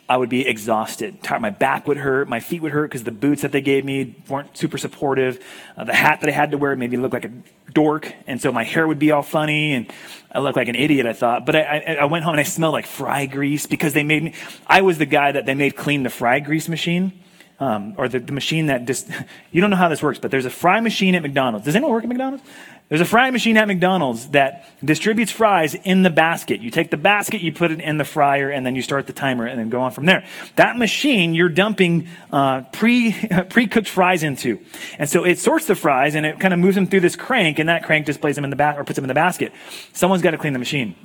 [0.08, 1.18] I would be exhausted.
[1.40, 4.16] My back would hurt, my feet would hurt because the boots that they gave me
[4.30, 5.44] weren't super supportive.
[5.76, 7.32] Uh, the hat that I had to wear made me look like a
[7.74, 9.92] dork, and so my hair would be all funny, and
[10.32, 11.08] I looked like an idiot.
[11.08, 13.94] I thought, but I, I, I went home and I smelled like fry grease because
[13.94, 14.34] they made me.
[14.68, 17.22] I was the guy that they made clean the fry grease machine.
[17.58, 19.10] Um, or the, the machine that just,
[19.54, 21.66] you don't know how this works, but there's a fry machine at McDonald's.
[21.66, 22.44] Does anyone work at McDonald's?
[22.88, 26.62] There's a frying machine at McDonald's that distributes fries in the basket.
[26.62, 29.14] You take the basket, you put it in the fryer, and then you start the
[29.14, 30.24] timer and then go on from there.
[30.56, 33.12] That machine you're dumping uh, pre
[33.50, 34.60] pre cooked fries into,
[35.00, 37.58] and so it sorts the fries and it kind of moves them through this crank,
[37.58, 39.52] and that crank displays them in the ba- or puts them in the basket.
[39.94, 40.96] Someone's got to clean the machine.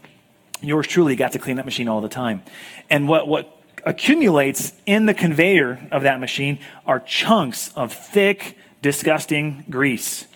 [0.61, 2.43] Yours truly got to clean that machine all the time,
[2.91, 9.65] and what what accumulates in the conveyor of that machine are chunks of thick, disgusting
[9.71, 10.27] grease.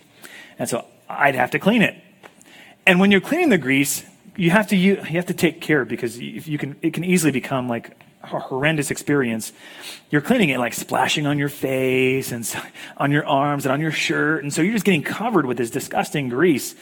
[0.59, 1.97] And so I'd have to clean it.
[2.87, 4.05] And when you're cleaning the grease,
[4.37, 7.33] you have to you, you have to take care because you can it can easily
[7.33, 9.53] become like a horrendous experience.
[10.11, 12.51] You're cleaning it like splashing on your face and
[12.97, 15.71] on your arms and on your shirt, and so you're just getting covered with this
[15.71, 16.75] disgusting grease.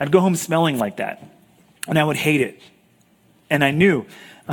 [0.00, 1.22] I'd go home smelling like that,
[1.86, 2.60] and I would hate it.
[3.48, 4.06] And I knew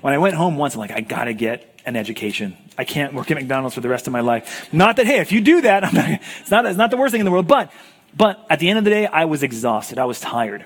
[0.00, 2.56] when I went home once, I'm like, I gotta get an education.
[2.78, 4.72] I can't work at McDonald's for the rest of my life.
[4.72, 6.08] Not that, hey, if you do that, not,
[6.40, 7.72] it's, not, it's not the worst thing in the world, but
[8.16, 9.98] but at the end of the day, I was exhausted.
[9.98, 10.64] I was tired.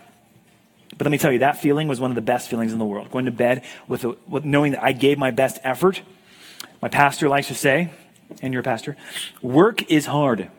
[0.96, 2.84] But let me tell you, that feeling was one of the best feelings in the
[2.84, 3.10] world.
[3.10, 6.02] Going to bed with, a, with knowing that I gave my best effort.
[6.80, 7.90] My pastor likes to say,
[8.42, 8.96] and your pastor,
[9.42, 10.50] work is hard.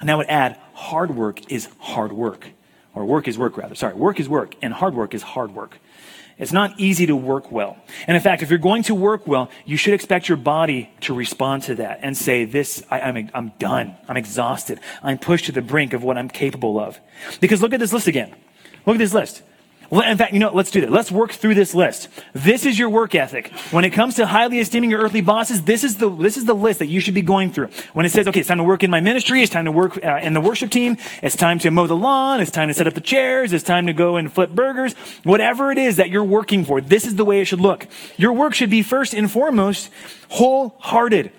[0.00, 2.48] And I would add, hard work is hard work.
[2.94, 3.74] Or work is work, rather.
[3.74, 5.78] Sorry, work is work, and hard work is hard work.
[6.38, 7.76] It's not easy to work well.
[8.06, 11.14] And in fact, if you're going to work well, you should expect your body to
[11.14, 13.96] respond to that and say, this, I, am I'm, I'm done.
[14.08, 14.80] I'm exhausted.
[15.02, 16.98] I'm pushed to the brink of what I'm capable of.
[17.40, 18.34] Because look at this list again.
[18.84, 19.42] Look at this list.
[19.90, 20.90] In fact, you know, let's do that.
[20.90, 22.08] Let's work through this list.
[22.32, 23.48] This is your work ethic.
[23.70, 26.54] When it comes to highly esteeming your earthly bosses, this is the this is the
[26.54, 27.68] list that you should be going through.
[27.92, 30.02] When it says, okay, it's time to work in my ministry, it's time to work
[30.04, 32.86] uh, in the worship team, it's time to mow the lawn, it's time to set
[32.86, 36.24] up the chairs, it's time to go and flip burgers, whatever it is that you're
[36.24, 37.86] working for, this is the way it should look.
[38.16, 39.90] Your work should be first and foremost
[40.28, 41.32] wholehearted.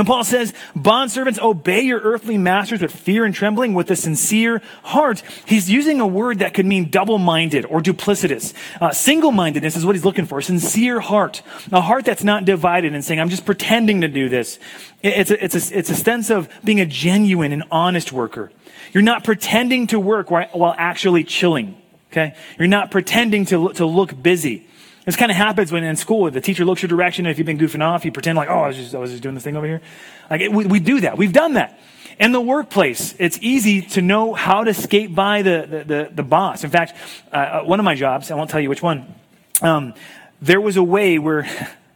[0.00, 4.62] When Paul says, bondservants, obey your earthly masters with fear and trembling, with a sincere
[4.82, 8.54] heart, he's using a word that could mean double-minded or duplicitous.
[8.80, 11.42] Uh, single-mindedness is what he's looking for, a sincere heart.
[11.70, 14.58] A heart that's not divided and saying, I'm just pretending to do this.
[15.02, 18.50] It's a, it's a, it's a sense of being a genuine and honest worker.
[18.94, 21.76] You're not pretending to work while, while actually chilling.
[22.10, 22.34] Okay?
[22.58, 24.66] You're not pretending to, to look busy.
[25.04, 27.46] This kind of happens when in school, the teacher looks your direction, and if you've
[27.46, 29.44] been goofing off, you pretend like, oh, I was just, I was just doing this
[29.44, 29.80] thing over here.
[30.28, 31.16] Like, it, we, we do that.
[31.16, 31.78] We've done that.
[32.18, 36.22] In the workplace, it's easy to know how to skate by the, the, the, the
[36.22, 36.64] boss.
[36.64, 36.94] In fact,
[37.32, 39.14] uh, uh one of my jobs, I won't tell you which one,
[39.62, 39.94] um,
[40.42, 41.48] there was a way where,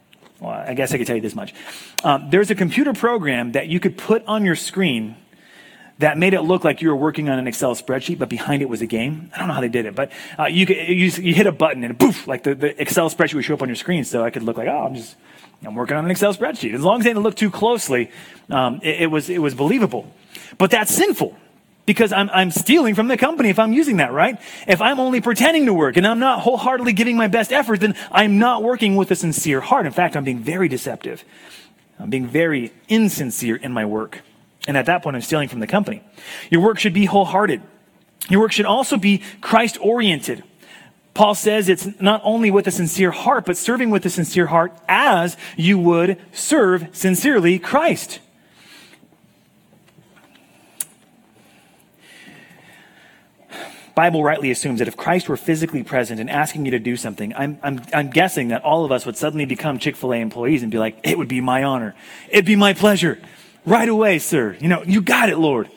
[0.39, 1.53] well, I guess I could tell you this much.
[2.03, 5.15] Um, there's a computer program that you could put on your screen
[5.99, 8.67] that made it look like you were working on an Excel spreadsheet, but behind it
[8.67, 9.31] was a game.
[9.33, 11.53] I don't know how they did it, but uh, you, could, you, you, hit a
[11.53, 14.03] button and poof, like the, the Excel spreadsheet would show up on your screen.
[14.03, 15.15] So I could look like, oh, I'm just,
[15.63, 16.73] I'm working on an Excel spreadsheet.
[16.73, 18.11] As long as they didn't look too closely,
[18.49, 20.11] um, it, it, was, it was believable.
[20.57, 21.35] But that's sinful
[21.85, 24.39] because I'm, I'm stealing from the company if I'm using that, right?
[24.67, 27.95] If I'm only pretending to work and I'm not wholeheartedly giving my best effort, then
[28.11, 29.85] I'm not working with a sincere heart.
[29.85, 31.23] In fact, I'm being very deceptive.
[31.99, 34.21] I'm being very insincere in my work.
[34.67, 36.01] And at that point, I'm stealing from the company.
[36.49, 37.61] Your work should be wholehearted.
[38.29, 40.43] Your work should also be Christ oriented.
[41.13, 44.73] Paul says it's not only with a sincere heart, but serving with a sincere heart
[44.87, 48.19] as you would serve sincerely Christ.
[53.95, 57.33] Bible rightly assumes that if Christ were physically present and asking you to do something,
[57.33, 60.63] I'm, I'm, I'm guessing that all of us would suddenly become Chick fil A employees
[60.63, 61.95] and be like, it would be my honor.
[62.29, 63.21] It'd be my pleasure.
[63.65, 64.55] Right away, sir.
[64.59, 65.69] You know, you got it, Lord.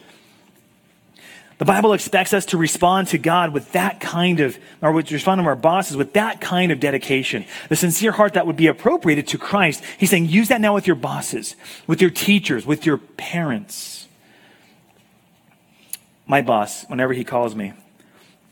[1.59, 5.41] The Bible expects us to respond to God with that kind of, or to respond
[5.41, 7.45] to our bosses with that kind of dedication.
[7.69, 9.83] The sincere heart that would be appropriated to Christ.
[9.99, 11.57] He's saying, use that now with your bosses,
[11.89, 14.07] with your teachers, with your parents.
[16.29, 17.73] My boss, whenever he calls me,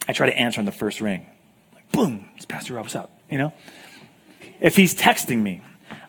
[0.08, 1.26] I try to answer on the first ring.
[1.74, 3.10] Like, boom, it's Pastor Rob, what's up?
[3.30, 3.52] You know?
[4.60, 5.60] If he's texting me,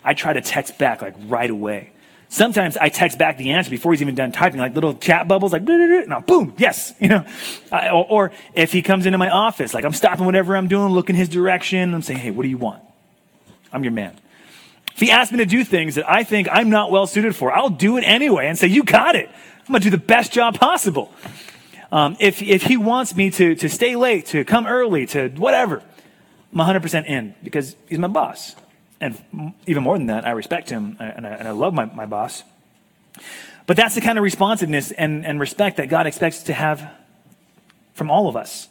[0.03, 1.91] I try to text back like right away.
[2.29, 5.53] Sometimes I text back the answer before he's even done typing, like little chat bubbles,
[5.53, 7.25] like, now boom, yes, you know.
[7.71, 10.91] Uh, or, or, if he comes into my office, like I'm stopping whatever I'm doing,
[10.91, 12.83] looking in his direction, I'm saying, hey, what do you want?
[13.71, 14.17] I'm your man.
[14.93, 17.51] If he asks me to do things that I think I'm not well suited for,
[17.51, 19.29] I'll do it anyway and say, you got it.
[19.29, 21.13] I'm going to do the best job possible.
[21.91, 25.83] Um, if, if he wants me to, to stay late, to come early, to whatever,
[26.51, 28.55] I'm 100% in because he's my boss
[28.99, 31.85] and even more than that, I respect him uh, and I, and I love my,
[31.85, 32.43] my boss.
[33.65, 36.89] But that's the kind of responsiveness and, and respect that God expects to have
[37.93, 38.69] from all of us,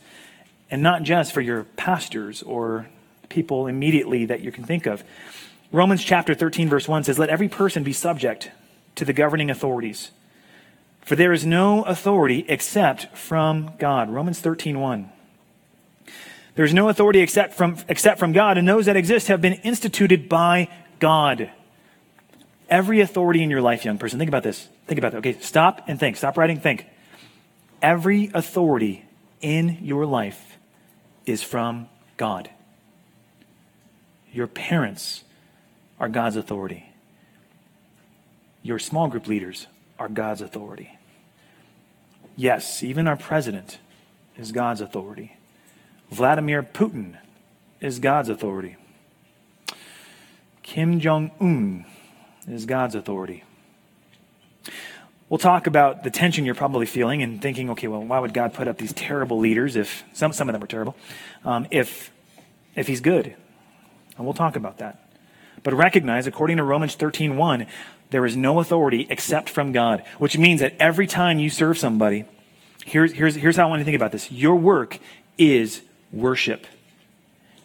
[0.70, 2.86] and not just for your pastors or
[3.28, 5.04] people immediately that you can think of.
[5.72, 8.50] Romans chapter 13, verse 1 says, Let every person be subject
[8.94, 10.12] to the governing authorities,
[11.02, 14.08] for there is no authority except from God.
[14.10, 15.12] Romans 13, 1.
[16.56, 20.28] There's no authority except from, except from God, and those that exist have been instituted
[20.28, 21.50] by God.
[22.68, 24.68] Every authority in your life, young person, think about this.
[24.86, 25.18] Think about that.
[25.18, 26.16] Okay, stop and think.
[26.16, 26.86] Stop writing, think.
[27.82, 29.04] Every authority
[29.40, 30.56] in your life
[31.26, 32.50] is from God.
[34.32, 35.24] Your parents
[36.00, 36.90] are God's authority.
[38.62, 39.66] Your small group leaders
[39.98, 40.98] are God's authority.
[42.34, 43.78] Yes, even our president
[44.36, 45.36] is God's authority.
[46.10, 47.18] Vladimir Putin
[47.80, 48.76] is God's authority.
[50.62, 51.84] Kim Jong un
[52.48, 53.44] is God's authority.
[55.28, 58.54] We'll talk about the tension you're probably feeling and thinking, okay, well, why would God
[58.54, 60.94] put up these terrible leaders if some, some of them are terrible,
[61.44, 62.12] um, if,
[62.76, 63.34] if he's good?
[64.16, 65.10] And we'll talk about that.
[65.64, 67.66] But recognize, according to Romans 13.1,
[68.10, 72.24] there is no authority except from God, which means that every time you serve somebody,
[72.84, 74.30] here's, here's, here's how I want you to think about this.
[74.30, 75.00] Your work
[75.38, 76.66] is worship.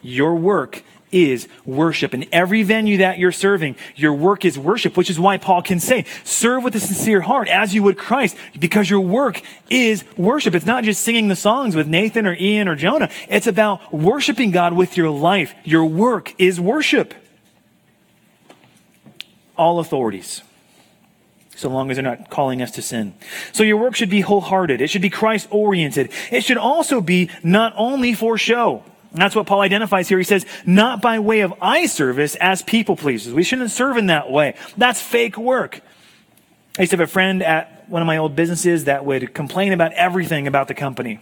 [0.01, 2.13] Your work is worship.
[2.13, 5.79] In every venue that you're serving, your work is worship, which is why Paul can
[5.79, 10.55] say, serve with a sincere heart as you would Christ, because your work is worship.
[10.55, 13.09] It's not just singing the songs with Nathan or Ian or Jonah.
[13.29, 15.53] It's about worshiping God with your life.
[15.63, 17.13] Your work is worship.
[19.57, 20.43] All authorities
[21.61, 23.13] so long as they're not calling us to sin.
[23.53, 24.81] So your work should be wholehearted.
[24.81, 26.11] It should be Christ oriented.
[26.31, 28.83] It should also be not only for show.
[29.11, 30.17] And that's what Paul identifies here.
[30.17, 33.33] He says, not by way of eye service as people pleasers.
[33.33, 34.55] We shouldn't serve in that way.
[34.77, 35.81] That's fake work.
[36.77, 39.73] I used to have a friend at one of my old businesses that would complain
[39.73, 41.19] about everything about the company.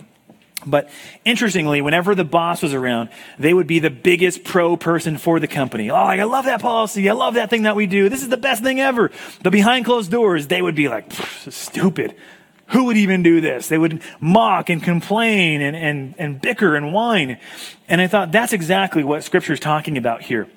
[0.66, 0.90] But
[1.24, 5.48] interestingly, whenever the boss was around, they would be the biggest pro person for the
[5.48, 5.90] company.
[5.90, 7.10] Oh, I love that policy.
[7.10, 8.10] I love that thing that we do.
[8.10, 9.12] This is the best thing ever.
[9.42, 11.12] But behind closed doors, they would be like,
[11.50, 12.16] stupid.
[12.68, 13.68] Who would even do this?
[13.68, 17.40] They would mock and complain and, and, and bicker and whine.
[17.88, 20.48] And I thought that's exactly what scripture is talking about here.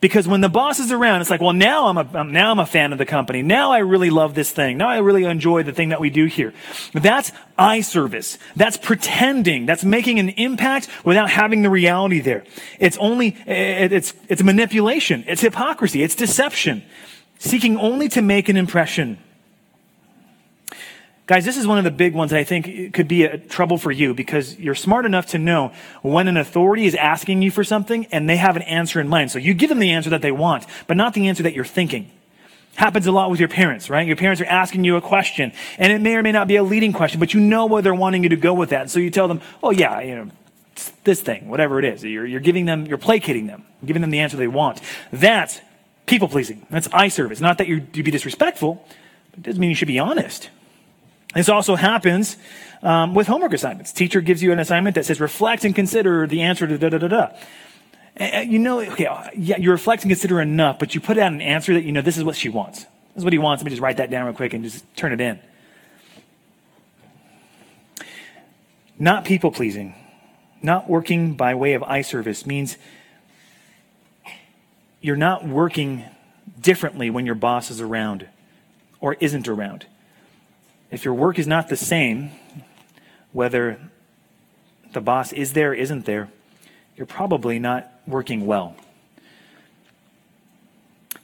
[0.00, 2.58] Because when the boss is around, it's like, well, now I'm a, um, now I'm
[2.58, 3.42] a fan of the company.
[3.42, 4.78] Now I really love this thing.
[4.78, 6.54] Now I really enjoy the thing that we do here.
[6.94, 8.38] That's eye service.
[8.56, 9.66] That's pretending.
[9.66, 12.44] That's making an impact without having the reality there.
[12.78, 15.24] It's only, it's, it's manipulation.
[15.26, 16.02] It's hypocrisy.
[16.02, 16.82] It's deception.
[17.38, 19.18] Seeking only to make an impression.
[21.30, 23.78] Guys, this is one of the big ones that I think could be a trouble
[23.78, 27.62] for you because you're smart enough to know when an authority is asking you for
[27.62, 29.30] something and they have an answer in mind.
[29.30, 31.64] So you give them the answer that they want, but not the answer that you're
[31.64, 32.10] thinking.
[32.74, 34.08] Happens a lot with your parents, right?
[34.08, 36.64] Your parents are asking you a question and it may or may not be a
[36.64, 38.90] leading question, but you know where they're wanting you to go with that.
[38.90, 40.30] So you tell them, oh yeah, you know,
[41.04, 42.02] this thing, whatever it is.
[42.02, 44.80] You're, you're giving them, you're placating them, giving them the answer they want.
[45.12, 45.60] That's
[46.06, 46.66] people pleasing.
[46.70, 47.40] That's eye service.
[47.40, 48.84] Not that you, you be disrespectful,
[49.30, 50.50] but it doesn't mean you should be honest.
[51.34, 52.36] This also happens
[52.82, 53.92] um, with homework assignments.
[53.92, 56.98] Teacher gives you an assignment that says reflect and consider the answer to da da
[56.98, 58.40] da da.
[58.42, 61.74] You know, okay, yeah, you reflect and consider enough, but you put out an answer
[61.74, 62.80] that you know this is what she wants.
[62.80, 63.62] This is what he wants.
[63.62, 65.38] Let me just write that down real quick and just turn it in.
[68.98, 69.94] Not people pleasing,
[70.62, 72.76] not working by way of eye service means
[75.00, 76.04] you're not working
[76.60, 78.26] differently when your boss is around
[79.00, 79.86] or isn't around.
[80.90, 82.30] If your work is not the same,
[83.32, 83.78] whether
[84.92, 86.30] the boss is there or isn't there,
[86.96, 88.74] you're probably not working well.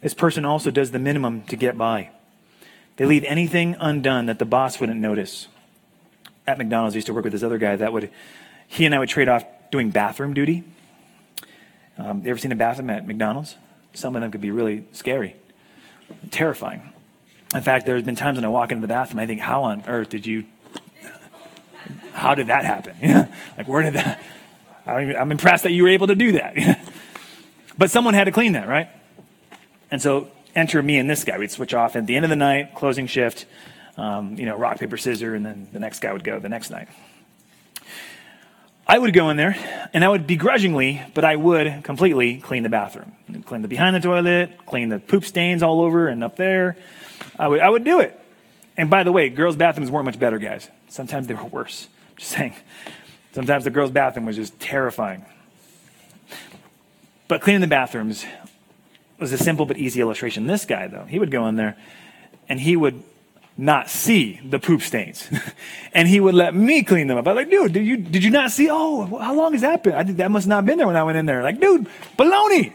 [0.01, 2.11] This person also does the minimum to get by.
[2.97, 5.49] They leave anything undone that the boss wouldn't notice.
[6.47, 8.11] At McDonald's, I used to work with this other guy that would,
[8.69, 10.63] he and I would trade off doing bathroom duty.
[11.99, 13.57] Um, you ever seen a bathroom at McDonald's?
[13.95, 15.35] Some of them could be really scary,
[16.31, 16.93] terrifying.
[17.57, 19.83] In fact, there's been times when I walk into the bathroom, I think, how on
[19.87, 20.45] earth did you,
[22.13, 22.95] how did that happen?
[23.57, 24.23] like, where did that,
[24.87, 26.81] I'm impressed that you were able to do that.
[27.79, 28.89] but someone had to clean that, right?
[29.91, 31.39] And so enter me and this guy.
[31.39, 33.47] We'd switch off at the end of the night, closing shift,
[33.97, 36.71] um, you know, rock, paper, scissor, and then the next guy would go the next
[36.71, 36.89] night.
[38.89, 39.57] I would go in there
[39.93, 43.13] and I would begrudgingly, but I would completely clean the bathroom.
[43.45, 46.77] Clean the behind the toilet, clean the poop stains all over and up there.
[47.39, 48.19] I would, I would do it.
[48.77, 50.69] And by the way, girls' bathrooms weren't much better, guys.
[50.89, 51.89] Sometimes they were worse.
[52.17, 52.55] Just saying.
[53.33, 55.27] Sometimes the girls' bathroom was just terrifying.
[57.29, 58.25] But cleaning the bathrooms
[59.19, 60.47] was a simple but easy illustration.
[60.47, 61.77] This guy, though, he would go in there
[62.49, 63.03] and he would
[63.59, 65.29] not see the poop stains.
[65.93, 67.27] and he would let me clean them up.
[67.27, 68.69] I was like, dude, did you, did you not see?
[68.71, 69.95] Oh, how long has that been?
[69.95, 71.43] I that must not have been there when I went in there.
[71.43, 72.73] Like, dude, baloney.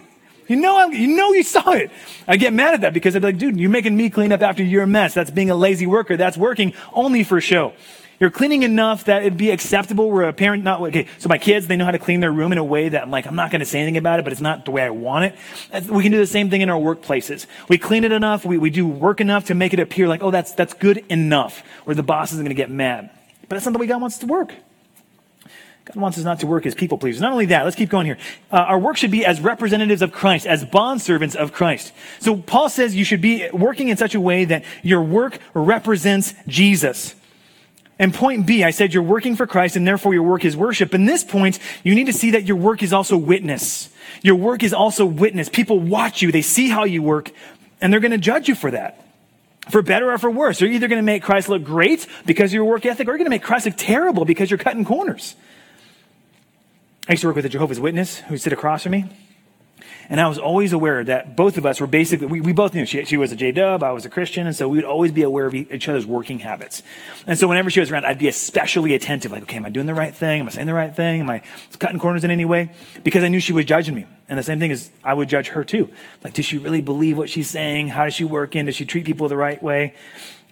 [0.51, 1.91] You know, I'm, you know, you saw it.
[2.27, 4.41] I get mad at that because I'd be like, dude, you're making me clean up
[4.41, 5.13] after your mess.
[5.13, 6.17] That's being a lazy worker.
[6.17, 7.71] That's working only for show.
[8.19, 11.67] You're cleaning enough that it'd be acceptable where a parent not, okay, so my kids,
[11.67, 13.49] they know how to clean their room in a way that I'm like, I'm not
[13.49, 15.89] going to say anything about it, but it's not the way I want it.
[15.89, 17.45] We can do the same thing in our workplaces.
[17.69, 18.43] We clean it enough.
[18.43, 21.63] We, we do work enough to make it appear like, oh, that's, that's good enough
[21.85, 23.09] where the boss isn't going to get mad.
[23.43, 24.53] But that's not the way God wants to work.
[25.85, 27.21] God wants us not to work as people pleasers.
[27.21, 28.17] Not only that, let's keep going here.
[28.51, 31.91] Uh, our work should be as representatives of Christ, as bondservants of Christ.
[32.19, 36.35] So Paul says you should be working in such a way that your work represents
[36.47, 37.15] Jesus.
[37.97, 40.93] And point B, I said you're working for Christ and therefore your work is worship.
[40.93, 43.89] In this point, you need to see that your work is also witness.
[44.21, 45.49] Your work is also witness.
[45.49, 47.31] People watch you, they see how you work,
[47.79, 49.05] and they're going to judge you for that.
[49.69, 50.59] For better or for worse.
[50.59, 53.19] You're either going to make Christ look great because of your work ethic, or you're
[53.19, 55.35] going to make Christ look terrible because you're cutting corners.
[57.07, 59.05] I used to work with a Jehovah's Witness who sit across from me.
[60.07, 62.85] And I was always aware that both of us were basically, we, we both knew
[62.85, 65.23] she, she was a J-Dub, I was a Christian, and so we would always be
[65.23, 66.83] aware of each other's working habits.
[67.25, 69.87] And so whenever she was around, I'd be especially attentive, like, okay, am I doing
[69.87, 70.41] the right thing?
[70.41, 71.21] Am I saying the right thing?
[71.21, 71.41] Am I
[71.79, 72.71] cutting corners in any way?
[73.03, 74.05] Because I knew she was judging me.
[74.27, 75.89] And the same thing is, I would judge her too.
[76.23, 77.87] Like, does she really believe what she's saying?
[77.87, 78.65] How does she work in?
[78.65, 79.95] Does she treat people the right way?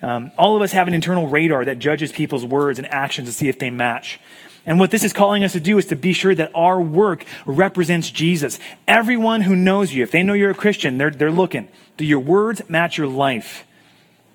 [0.02, 3.34] Um, all of us have an internal radar that judges people's words and actions to
[3.34, 4.20] see if they match.
[4.66, 7.26] And what this is calling us to do is to be sure that our work
[7.46, 8.60] represents Jesus.
[8.88, 11.68] Everyone who knows you, if they know you're a Christian, they're, they're looking.
[11.98, 13.66] Do your words match your life?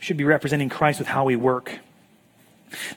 [0.00, 1.78] You should be representing Christ with how we work.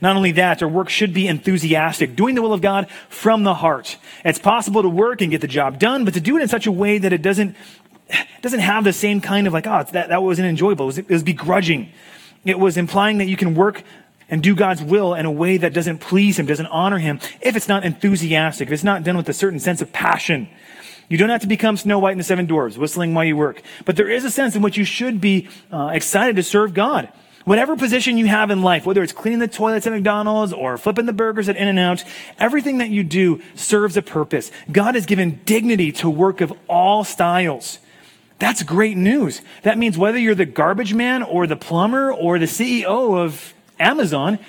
[0.02, 3.54] Not only that, our work should be enthusiastic, doing the will of God from the
[3.54, 3.98] heart.
[4.26, 6.68] It's possible to work and get the job done, but to do it in such
[6.68, 7.56] a way that it doesn't,
[8.42, 10.86] doesn't have the same kind of like, oh, that, that wasn't enjoyable.
[10.86, 11.92] It was, it was begrudging.
[12.46, 13.84] It was implying that you can work
[14.30, 17.56] and do God's will in a way that doesn't please Him, doesn't honor Him, if
[17.56, 20.50] it's not enthusiastic, if it's not done with a certain sense of passion.
[21.10, 23.62] You don't have to become Snow White and the Seven Dwarfs, whistling while you work.
[23.86, 27.12] But there is a sense in which you should be uh, excited to serve God.
[27.46, 31.06] Whatever position you have in life, whether it's cleaning the toilets at McDonald's or flipping
[31.06, 32.04] the burgers at In-N-Out,
[32.38, 34.52] everything that you do serves a purpose.
[34.70, 37.80] God has given dignity to work of all styles.
[38.40, 39.42] That's great news.
[39.64, 44.40] That means whether you're the garbage man or the plumber or the CEO of Amazon,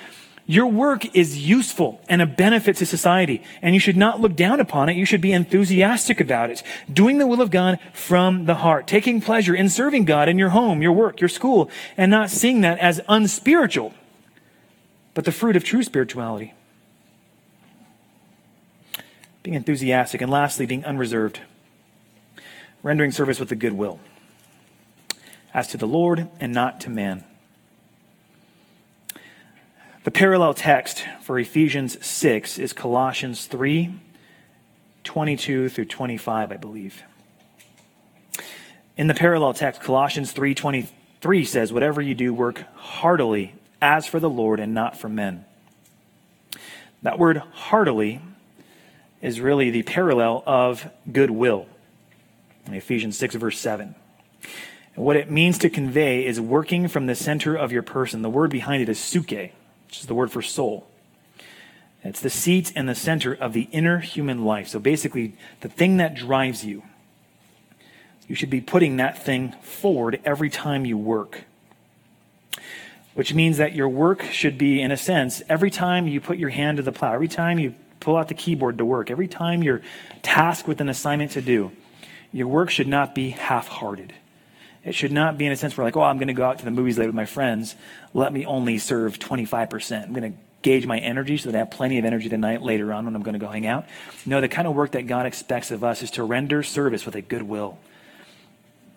[0.51, 4.61] your work is useful and a benefit to society, and you should not look down
[4.61, 4.97] upon it.
[4.97, 6.63] You should be enthusiastic about it.
[6.91, 10.49] Doing the will of God from the heart, taking pleasure in serving God in your
[10.49, 13.93] home, your work, your school, and not seeing that as unspiritual,
[15.13, 16.55] but the fruit of true spirituality.
[19.43, 21.41] Being enthusiastic, and lastly, being unreserved,
[22.83, 24.01] rendering service with a good will,
[25.53, 27.25] as to the Lord and not to man.
[30.09, 33.95] The parallel text for Ephesians 6 is Colossians 3
[35.05, 37.03] 22 through 25, I believe.
[38.97, 43.53] In the parallel text, Colossians 3:23 says, "Whatever you do, work heartily
[43.83, 45.45] as for the Lord and not for men."
[47.03, 48.23] That word heartily
[49.21, 51.67] is really the parallel of goodwill
[52.67, 53.95] in Ephesians 6 verse 7.
[54.97, 58.23] And what it means to convey is working from the center of your person.
[58.23, 59.51] The word behind it is psuche
[59.89, 60.87] which is the word for soul.
[62.05, 64.69] It's the seat and the center of the inner human life.
[64.69, 66.83] So basically, the thing that drives you.
[68.29, 71.45] You should be putting that thing forward every time you work.
[73.15, 76.51] Which means that your work should be, in a sense, every time you put your
[76.51, 79.63] hand to the plow, every time you pull out the keyboard to work, every time
[79.63, 79.81] you're
[80.23, 81.73] tasked with an assignment to do,
[82.31, 84.13] your work should not be half hearted.
[84.89, 86.61] It should not be in a sense where, like, oh, I'm going to go out
[86.61, 87.77] to the movies later with my friends.
[88.15, 90.03] Let me only serve 25%.
[90.03, 92.91] I'm going to gauge my energy so that I have plenty of energy tonight later
[92.95, 93.85] on when I'm going to go hang out.
[94.25, 97.17] No, the kind of work that God expects of us is to render service with
[97.17, 97.79] a good will.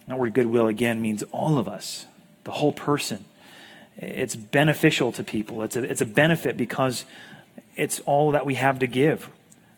[0.08, 2.06] That word goodwill, again, means all of us,
[2.46, 3.26] the whole person.
[3.98, 5.62] It's beneficial to people.
[5.64, 7.04] It's a, it's a benefit because
[7.76, 9.30] it's all that we have to give.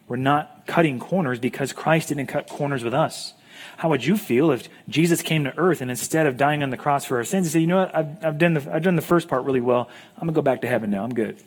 [0.08, 3.34] We're not cutting corners because Christ didn't cut corners with us.
[3.78, 6.78] How would you feel if Jesus came to earth and instead of dying on the
[6.78, 7.96] cross for our sins, he said, You know what?
[7.96, 9.90] I've, I've, done, the, I've done the first part really well.
[10.16, 11.04] I'm going to go back to heaven now.
[11.04, 11.38] I'm good.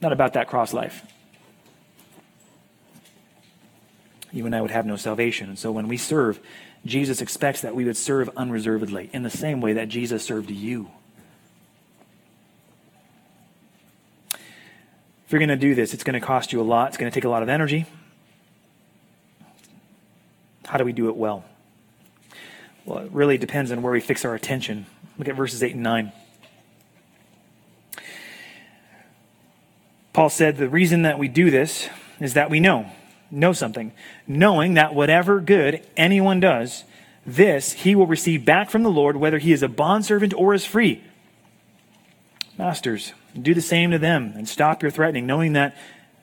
[0.00, 1.04] Not about that cross life.
[4.32, 5.48] You and I would have no salvation.
[5.48, 6.40] And so when we serve,
[6.84, 10.90] Jesus expects that we would serve unreservedly in the same way that Jesus served you.
[15.26, 16.88] If you're going to do this, it's going to cost you a lot.
[16.88, 17.86] It's going to take a lot of energy.
[20.66, 21.44] How do we do it well?
[22.86, 24.86] Well, it really depends on where we fix our attention.
[25.18, 26.12] Look at verses 8 and 9.
[30.12, 31.88] Paul said the reason that we do this
[32.20, 32.86] is that we know,
[33.28, 33.92] know something,
[34.26, 36.84] knowing that whatever good anyone does,
[37.26, 40.64] this he will receive back from the Lord, whether he is a bondservant or is
[40.64, 41.02] free.
[42.56, 45.76] Masters, do the same to them and stop your threatening, knowing that,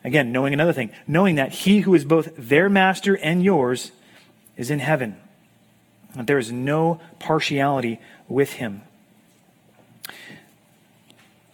[0.03, 3.91] again, knowing another thing, knowing that he who is both their master and yours
[4.55, 5.17] is in heaven
[6.15, 8.81] there is no partiality with him.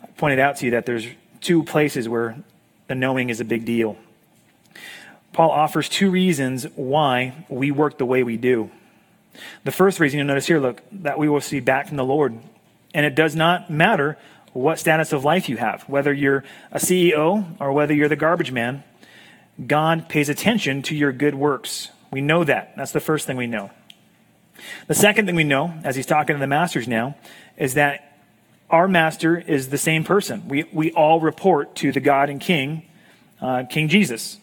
[0.03, 1.07] I pointed out to you that there's
[1.41, 2.37] two places where
[2.87, 3.97] the knowing is a big deal.
[5.31, 8.71] Paul offers two reasons why we work the way we do.
[9.63, 12.37] The first reason you'll notice here, look, that we will see back from the Lord.
[12.93, 14.17] And it does not matter
[14.53, 18.51] what status of life you have, whether you're a CEO or whether you're the garbage
[18.51, 18.83] man,
[19.65, 21.89] God pays attention to your good works.
[22.11, 22.73] We know that.
[22.75, 23.69] That's the first thing we know.
[24.87, 27.15] The second thing we know, as he's talking to the masters now,
[27.57, 28.09] is that
[28.69, 30.47] our master is the same person.
[30.47, 32.83] We, we all report to the God and King,
[33.41, 34.37] uh, King Jesus.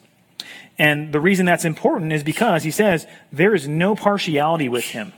[0.79, 5.13] And the reason that's important is because he says there is no partiality with him,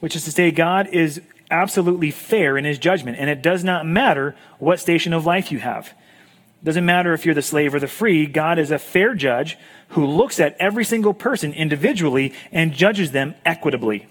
[0.00, 1.20] which is to say, God is
[1.50, 5.58] absolutely fair in his judgment, and it does not matter what station of life you
[5.58, 5.88] have.
[6.62, 9.56] It doesn't matter if you're the slave or the free, God is a fair judge
[9.90, 14.06] who looks at every single person individually and judges them equitably.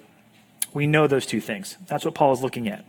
[0.78, 1.75] We know those two things.
[1.88, 2.86] That's what Paul is looking at.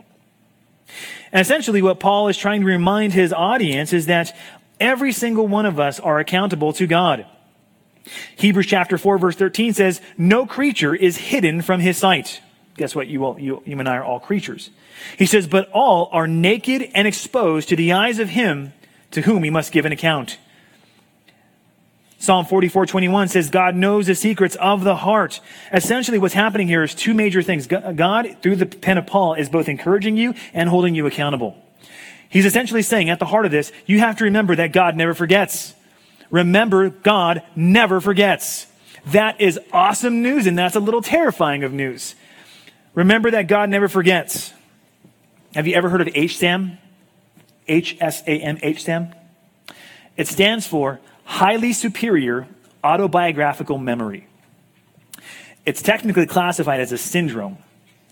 [1.31, 4.37] And essentially, what Paul is trying to remind his audience is that
[4.79, 7.25] every single one of us are accountable to God.
[8.37, 12.41] Hebrews chapter 4, verse 13 says, No creature is hidden from his sight.
[12.77, 13.07] Guess what?
[13.07, 14.69] You, all, you, you and I are all creatures.
[15.17, 18.71] He says, But all are naked and exposed to the eyes of him
[19.09, 20.37] to whom he must give an account.
[22.21, 25.39] Psalm 44, 21 says, God knows the secrets of the heart.
[25.71, 27.65] Essentially, what's happening here is two major things.
[27.65, 31.57] God, through the pen of Paul, is both encouraging you and holding you accountable.
[32.27, 35.13] He's essentially saying at the heart of this, you have to remember that God never
[35.13, 35.73] forgets.
[36.29, 38.67] Remember, God never forgets.
[39.07, 42.15] That is awesome news, and that's a little terrifying of news.
[42.95, 44.53] Remember that God never forgets.
[45.55, 46.77] Have you ever heard of HSAM?
[47.65, 49.15] H-S-A-M, HSAM?
[50.17, 50.99] It stands for
[51.29, 52.47] highly superior
[52.83, 54.25] autobiographical memory.
[55.63, 57.59] It's technically classified as a syndrome.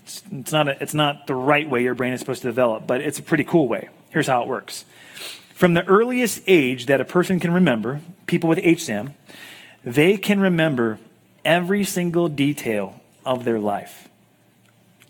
[0.04, 2.86] It's, it's, not a, it's not the right way your brain is supposed to develop,
[2.86, 3.88] but it's a pretty cool way.
[4.10, 4.84] Here's how it works.
[5.52, 9.14] From the earliest age that a person can remember, people with HSAM,
[9.84, 11.00] they can remember
[11.44, 14.08] every single detail of their life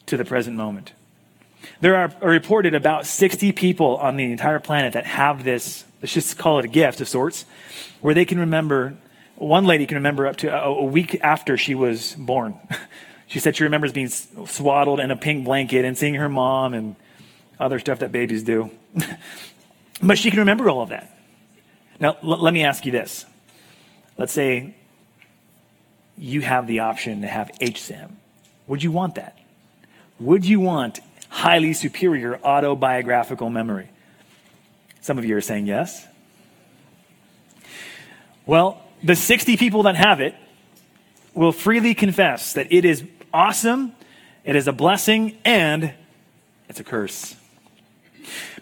[0.07, 0.93] to the present moment.
[1.83, 6.39] There are reported about 60 people on the entire planet that have this, let's just
[6.39, 7.45] call it a gift of sorts,
[8.01, 8.97] where they can remember,
[9.37, 12.59] one lady can remember up to a, a week after she was born.
[13.27, 16.97] she said she remembers being swaddled in a pink blanket and seeing her mom and
[17.59, 18.71] other stuff that babies do.
[20.03, 21.11] but she can remember all of that.
[22.01, 23.27] Now, l- let me ask you this.
[24.17, 24.75] Let's say
[26.17, 28.13] you have the option to have HSAM.
[28.67, 29.39] Would you want that?
[30.21, 33.91] Would you want highly superior autobiographical memory?
[35.09, 36.07] Some of you are saying yes.
[38.45, 40.35] Well, the 60 people that have it
[41.33, 43.95] will freely confess that it is awesome,
[44.45, 45.95] it is a blessing, and
[46.69, 47.37] it's a curse.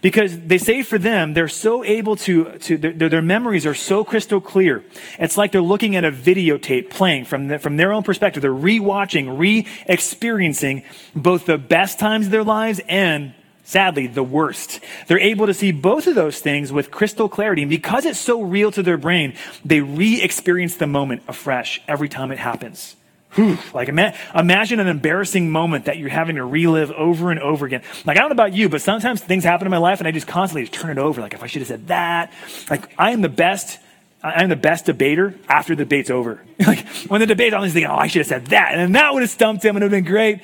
[0.01, 4.05] Because they say for them, they're so able to, to their, their memories are so
[4.05, 4.85] crystal clear.
[5.19, 8.41] It's like they're looking at a videotape playing from, the, from their own perspective.
[8.41, 10.83] They're re-watching, re-experiencing
[11.13, 13.33] both the best times of their lives and
[13.67, 14.79] sadly, the worst.
[15.07, 17.61] They're able to see both of those things with crystal clarity.
[17.63, 22.07] And because it's so real to their brain, they re experience the moment afresh every
[22.07, 22.95] time it happens.
[23.33, 27.65] Whew, like ima- imagine an embarrassing moment that you're having to relive over and over
[27.65, 27.83] again.
[28.05, 30.11] Like I don't know about you, but sometimes things happen in my life and I
[30.11, 31.19] just constantly just turn it over.
[31.19, 32.31] Like if I should have said that.
[32.69, 33.79] Like I am the best.
[34.23, 36.41] I'm the best debater after the debate's over.
[36.65, 38.91] like when the debate's on, I'm thinking, oh, I should have said that, and then
[38.93, 40.41] that would have stumped him and it would have been great.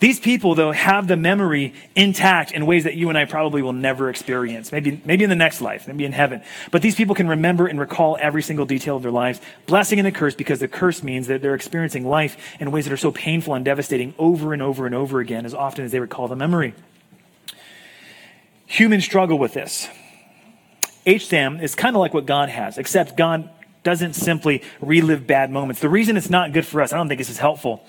[0.00, 3.72] These people, though, have the memory intact in ways that you and I probably will
[3.72, 4.70] never experience.
[4.70, 6.42] Maybe, maybe in the next life, maybe in heaven.
[6.70, 10.06] But these people can remember and recall every single detail of their lives, blessing and
[10.06, 13.10] a curse, because the curse means that they're experiencing life in ways that are so
[13.10, 16.36] painful and devastating over and over and over again, as often as they recall the
[16.36, 16.74] memory.
[18.66, 19.88] Humans struggle with this.
[21.06, 23.50] HSAM is kind of like what God has, except God
[23.82, 25.80] doesn't simply relive bad moments.
[25.80, 27.84] The reason it's not good for us, I don't think this is helpful,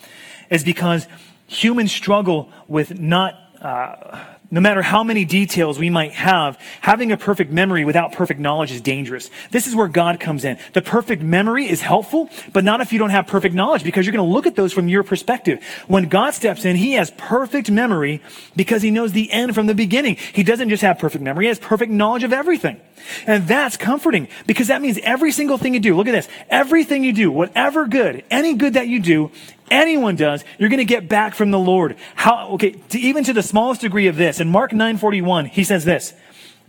[0.49, 1.05] is because
[1.49, 7.17] humans struggle with not, uh, no matter how many details we might have, having a
[7.17, 9.29] perfect memory without perfect knowledge is dangerous.
[9.51, 10.57] This is where God comes in.
[10.73, 14.13] The perfect memory is helpful, but not if you don't have perfect knowledge because you're
[14.13, 15.63] going to look at those from your perspective.
[15.87, 18.21] When God steps in, He has perfect memory
[18.55, 20.17] because He knows the end from the beginning.
[20.33, 22.79] He doesn't just have perfect memory, He has perfect knowledge of everything.
[23.25, 27.03] And that's comforting because that means every single thing you do, look at this, everything
[27.03, 29.31] you do, whatever good, any good that you do,
[29.71, 31.97] anyone does, you're going to get back from the Lord.
[32.15, 34.39] How, okay, to, even to the smallest degree of this.
[34.39, 36.13] In Mark 9:41, he says this.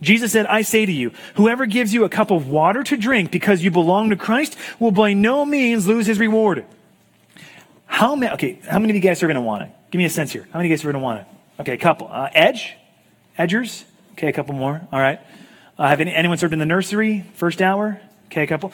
[0.01, 3.31] Jesus said, I say to you, whoever gives you a cup of water to drink
[3.31, 6.65] because you belong to Christ will by no means lose his reward.
[7.85, 9.69] How many, okay, how many of you guys are going to want it?
[9.91, 10.47] Give me a sense here.
[10.51, 11.27] How many of you guys are going to want it?
[11.59, 12.07] Okay, a couple.
[12.09, 12.75] Uh, Edge?
[13.37, 13.83] Edgers?
[14.13, 14.81] Okay, a couple more.
[14.91, 15.19] All right.
[15.77, 17.25] Uh, have any, anyone served in the nursery?
[17.35, 18.01] First hour?
[18.27, 18.71] Okay, a couple.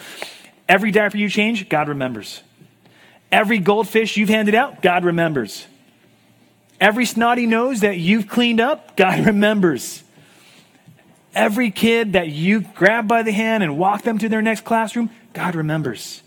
[0.69, 2.41] Every diaper you change, God remembers.
[3.31, 5.67] Every goldfish you've handed out, God remembers.
[6.79, 10.03] Every snotty nose that you've cleaned up, God remembers.
[11.33, 15.09] Every kid that you grab by the hand and walk them to their next classroom,
[15.33, 16.21] God remembers.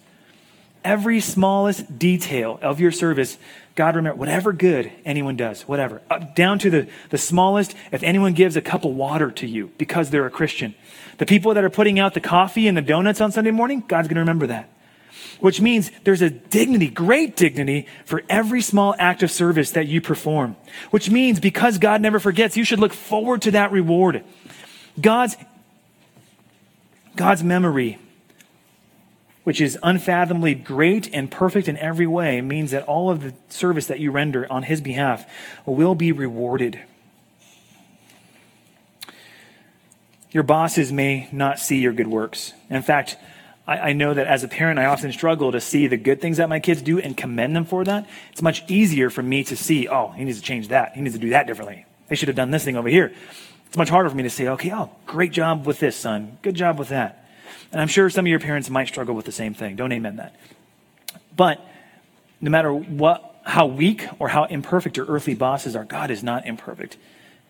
[0.84, 3.36] Every smallest detail of your service,
[3.74, 8.32] God remember whatever good anyone does, whatever, uh, down to the, the smallest, if anyone
[8.32, 10.74] gives a cup of water to you because they're a Christian.
[11.18, 14.08] The people that are putting out the coffee and the donuts on Sunday morning, God's
[14.08, 14.70] going to remember that
[15.40, 20.00] which means there's a dignity, great dignity for every small act of service that you
[20.00, 20.56] perform,
[20.90, 24.24] which means because God never forgets, you should look forward to that reward.
[25.00, 25.36] God's,
[27.16, 27.98] God's memory,
[29.44, 33.86] which is unfathomably great and perfect in every way, means that all of the service
[33.86, 35.24] that you render on His behalf
[35.64, 36.80] will be rewarded.
[40.30, 42.52] Your bosses may not see your good works.
[42.68, 43.16] In fact,
[43.70, 46.38] I, I, know that as a parent, I often struggle to see the good things
[46.38, 48.08] that my kids do and commend them for that.
[48.32, 50.96] It's much easier for me to see, oh, he needs to change that.
[50.96, 51.86] He needs to do that differently.
[52.08, 53.12] They should have done this thing over here.
[53.68, 56.36] It's much harder for me to say, okay, oh, great job with this, son.
[56.42, 57.24] Good job with that.
[57.70, 59.76] And I'm sure some of your parents might struggle with the same thing.
[59.76, 60.34] Don't amen that.
[61.36, 61.64] But
[62.40, 66.44] no matter what, how weak or how imperfect your earthly bosses are, God is not
[66.44, 66.96] imperfect.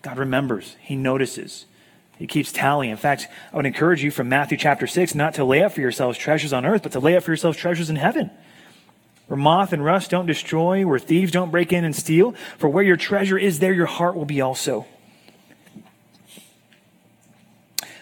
[0.03, 1.65] God remembers, He notices,
[2.21, 2.91] He keeps tally.
[2.91, 5.81] In fact, I would encourage you from Matthew chapter 6 not to lay up for
[5.81, 8.29] yourselves treasures on earth, but to lay up for yourselves treasures in heaven
[9.31, 12.33] where moth and rust don't destroy, where thieves don't break in and steal.
[12.57, 14.85] For where your treasure is, there your heart will be also.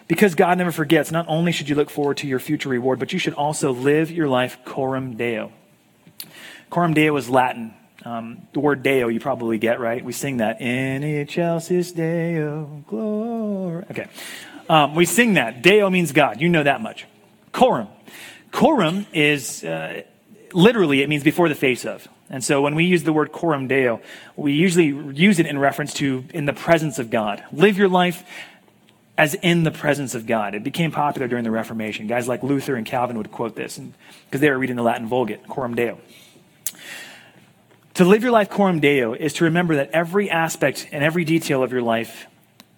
[0.07, 3.13] Because God never forgets, not only should you look forward to your future reward, but
[3.13, 5.51] you should also live your life coram deo.
[6.69, 7.75] Coram deo is Latin.
[8.05, 10.03] Um, the word deo you probably get, right?
[10.03, 10.61] We sing that.
[10.61, 13.85] In excelsis deo, glory.
[13.91, 14.07] Okay.
[14.69, 15.61] Um, we sing that.
[15.61, 16.39] Deo means God.
[16.39, 17.05] You know that much.
[17.51, 17.87] Coram.
[18.51, 20.03] Coram is, uh,
[20.53, 22.07] literally, it means before the face of.
[22.29, 24.01] And so when we use the word coram deo,
[24.35, 27.43] we usually use it in reference to in the presence of God.
[27.51, 28.23] Live your life
[29.17, 30.53] as in the presence of God.
[30.53, 32.07] It became popular during the Reformation.
[32.07, 33.79] Guys like Luther and Calvin would quote this
[34.25, 35.97] because they were reading the Latin Vulgate, coram deo.
[37.99, 41.61] To live your life coram deo is to remember that every aspect and every detail
[41.61, 42.27] of your life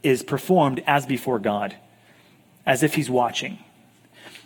[0.01, 1.75] is performed as before God,
[2.65, 3.59] as if He's watching.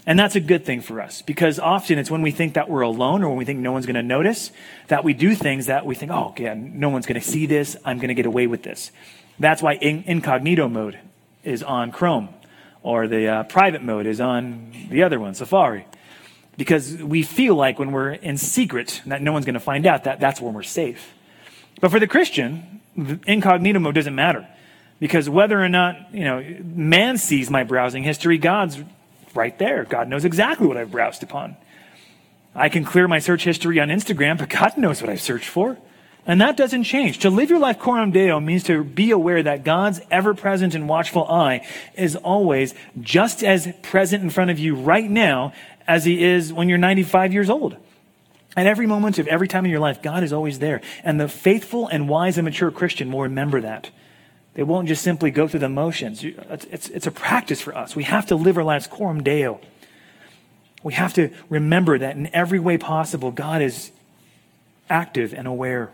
[0.05, 2.81] And that's a good thing for us because often it's when we think that we're
[2.81, 4.51] alone or when we think no one's going to notice
[4.89, 7.77] that we do things that we think, oh, okay, no one's going to see this.
[7.85, 8.91] I'm going to get away with this.
[9.39, 10.99] That's why in- incognito mode
[11.45, 12.27] is on Chrome
[12.83, 15.85] or the uh, private mode is on the other one, Safari.
[16.57, 20.05] Because we feel like when we're in secret, that no one's going to find out,
[20.05, 21.13] that that's when we're safe.
[21.81, 22.81] But for the Christian,
[23.27, 24.47] incognito mode doesn't matter.
[24.99, 28.79] Because whether or not, you know, man sees my browsing history, God's
[29.33, 29.83] right there.
[29.83, 31.57] God knows exactly what I've browsed upon.
[32.55, 35.77] I can clear my search history on Instagram, but God knows what I've searched for.
[36.27, 37.19] And that doesn't change.
[37.19, 40.89] To live your life coram deo means to be aware that God's ever present and
[40.89, 45.53] watchful eye is always just as present in front of you right now
[45.87, 47.77] as he is when you're 95 years old.
[48.57, 50.81] At every moment of every time in your life, God is always there.
[51.03, 53.89] And the faithful and wise and mature Christian will remember that.
[54.53, 56.23] They won't just simply go through the motions.
[56.23, 57.95] It's, it's, it's a practice for us.
[57.95, 59.59] We have to live our lives coram deo.
[60.81, 63.91] We have to remember that in every way possible, God is
[64.89, 65.91] active and aware.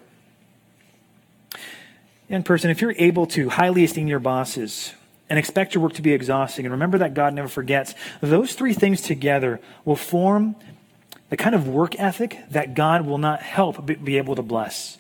[2.30, 4.94] In person, if you're able to highly esteem your bosses
[5.32, 8.74] and expect your work to be exhausting, and remember that God never forgets, those three
[8.74, 10.58] things together will form
[11.30, 14.98] the kind of work ethic that God will not help be able to bless.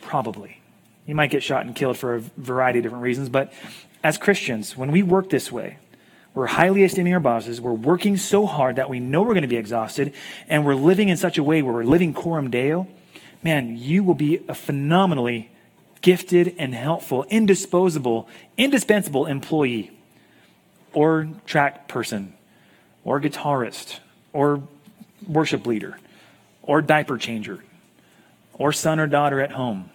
[0.00, 0.60] Probably.
[1.06, 3.52] You might get shot and killed for a variety of different reasons, but
[4.02, 5.78] as Christians, when we work this way,
[6.34, 7.60] we're highly esteeming our bosses.
[7.60, 10.12] We're working so hard that we know we're going to be exhausted,
[10.48, 12.88] and we're living in such a way where we're living coram deo.
[13.44, 15.52] Man, you will be a phenomenally
[16.00, 19.90] gifted and helpful, indisposable, indispensable employee,
[20.92, 22.34] or track person,
[23.04, 23.98] or guitarist,
[24.32, 24.62] or
[25.26, 25.98] worship leader,
[26.62, 27.62] or diaper changer,
[28.54, 29.90] or son or daughter at home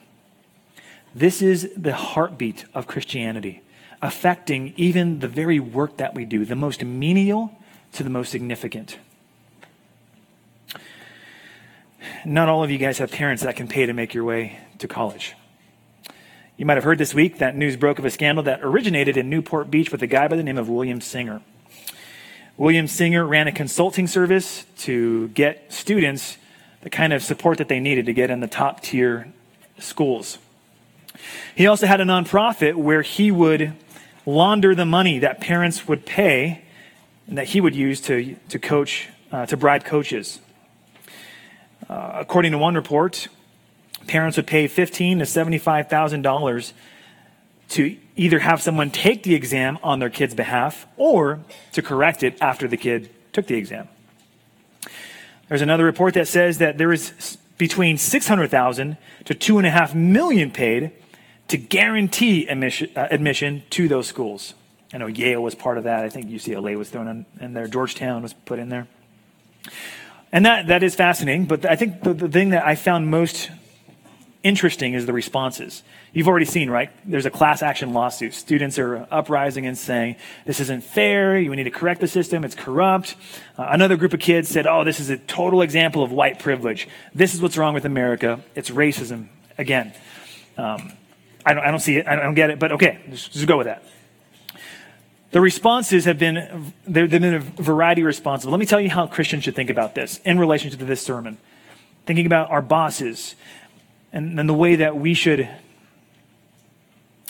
[1.15, 3.61] this is the heartbeat of Christianity,
[4.01, 7.57] affecting even the very work that we do, the most menial
[7.93, 8.99] to the most significant.
[12.25, 14.89] Not all of you guys have parents that can pay to make your way to
[14.89, 15.35] college.
[16.57, 19.29] You might have heard this week that news broke of a scandal that originated in
[19.29, 21.41] Newport Beach with a guy by the name of William Singer.
[22.55, 26.37] William Singer ran a consulting service to get students
[26.79, 29.33] the kind of support that they needed to get in the top tier
[29.79, 30.37] schools.
[31.55, 33.73] He also had a nonprofit where he would
[34.25, 36.63] launder the money that parents would pay
[37.27, 40.39] and that he would use to, to coach, uh, to bribe coaches.
[41.89, 43.27] Uh, according to one report,
[44.07, 46.73] parents would pay fifteen to seventy-five thousand dollars
[47.69, 51.39] to either have someone take the exam on their kid's behalf or
[51.73, 53.87] to correct it after the kid took the exam.
[55.49, 59.95] There's another report that says that there is between 600,000 to two and a half
[59.95, 60.91] million paid
[61.47, 64.53] to guarantee admission, uh, admission to those schools.
[64.93, 66.03] I know Yale was part of that.
[66.03, 67.67] I think UCLA was thrown in, in there.
[67.67, 68.87] Georgetown was put in there.
[70.31, 73.49] And that, that is fascinating, but I think the, the thing that I found most
[74.45, 75.81] interesting is the responses.
[76.13, 76.91] You've already seen, right?
[77.03, 78.35] There's a class action lawsuit.
[78.35, 81.33] Students are uprising and saying, this isn't fair.
[81.33, 82.45] We need to correct the system.
[82.45, 83.15] It's corrupt.
[83.57, 86.87] Uh, another group of kids said, oh, this is a total example of white privilege.
[87.13, 88.39] This is what's wrong with America.
[88.53, 89.93] It's racism again.
[90.57, 90.93] Um,
[91.43, 92.07] I don't, I don't see it.
[92.07, 93.83] I don't get it, but okay, just, just go with that.
[95.31, 98.47] The responses have been, there have been a variety of responses.
[98.47, 101.39] Let me tell you how Christians should think about this in relation to this sermon.
[102.05, 103.35] Thinking about our bosses
[104.15, 105.47] and, the way that we should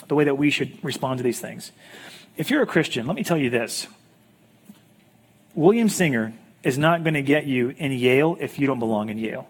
[0.08, 1.72] the way that we should respond to these things.
[2.38, 3.88] If you're a Christian, let me tell you this
[5.56, 6.34] William Singer
[6.64, 9.48] is not going to get you in Yale if you don't belong in Yale.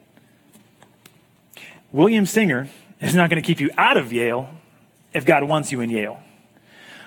[1.92, 2.70] William Singer
[3.02, 4.50] is not going to keep you out of Yale
[5.14, 6.22] if God wants you in Yale.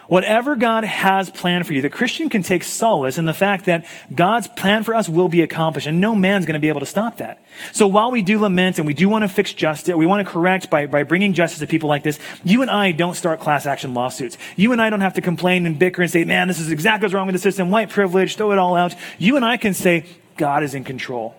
[0.08, 3.86] Whatever God has planned for you, the Christian can take solace in the fact that
[4.12, 6.86] God's plan for us will be accomplished, and no man's going to be able to
[6.86, 7.44] stop that.
[7.72, 10.32] So while we do lament and we do want to fix justice, we want to
[10.32, 13.66] correct by, by bringing justice to people like this, you and I don't start class
[13.66, 14.38] action lawsuits.
[14.56, 17.04] You and I don't have to complain and bicker and say, man, this is exactly
[17.04, 18.94] what's wrong with the system, white privilege, throw it all out.
[19.18, 20.06] You and I can say,
[20.38, 21.34] God is in control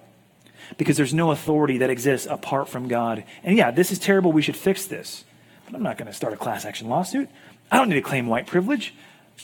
[0.77, 3.23] because there's no authority that exists apart from God.
[3.43, 4.31] And yeah, this is terrible.
[4.31, 5.23] We should fix this.
[5.65, 7.29] But I'm not going to start a class action lawsuit.
[7.71, 8.93] I don't need to claim white privilege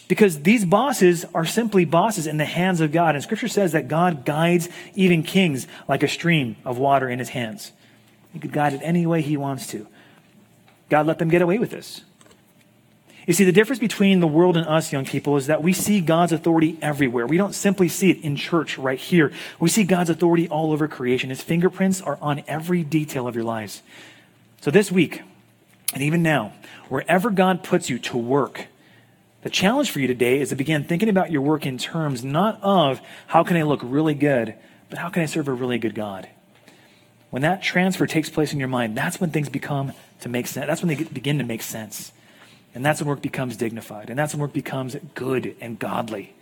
[0.08, 3.16] because these bosses are simply bosses in the hands of God.
[3.16, 7.30] And scripture says that God guides even kings like a stream of water in his
[7.30, 7.72] hands.
[8.34, 9.88] He could guide it any way he wants to.
[10.90, 12.02] God let them get away with this.
[13.26, 16.00] You see, the difference between the world and us, young people, is that we see
[16.00, 17.26] God's authority everywhere.
[17.26, 19.32] We don't simply see it in church right here.
[19.60, 21.32] We see God's authority all over creation.
[21.32, 23.82] His fingerprints are on every detail of your lives.
[24.62, 25.24] So this week,
[25.96, 26.52] and even now,
[26.90, 28.68] wherever God puts you to work,
[29.44, 32.60] the challenge for you today is to begin thinking about your work in terms not
[32.62, 34.56] of how can I look really good,
[34.90, 36.28] but how can I serve a really good God?
[37.30, 40.68] When that transfer takes place in your mind, that's when things become to make sense.
[40.68, 42.12] That's when they begin to make sense.
[42.74, 44.10] And that's when work becomes dignified.
[44.10, 46.34] And that's when work becomes good and godly.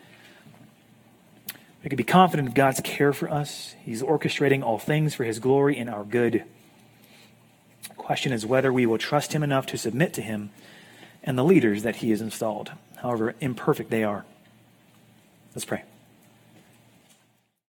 [1.84, 3.76] We can be confident of God's care for us.
[3.84, 6.44] He's orchestrating all things for his glory and our good.
[8.04, 10.50] Question is whether we will trust him enough to submit to him
[11.24, 14.26] and the leaders that he has installed, however imperfect they are.
[15.56, 15.84] Let's pray.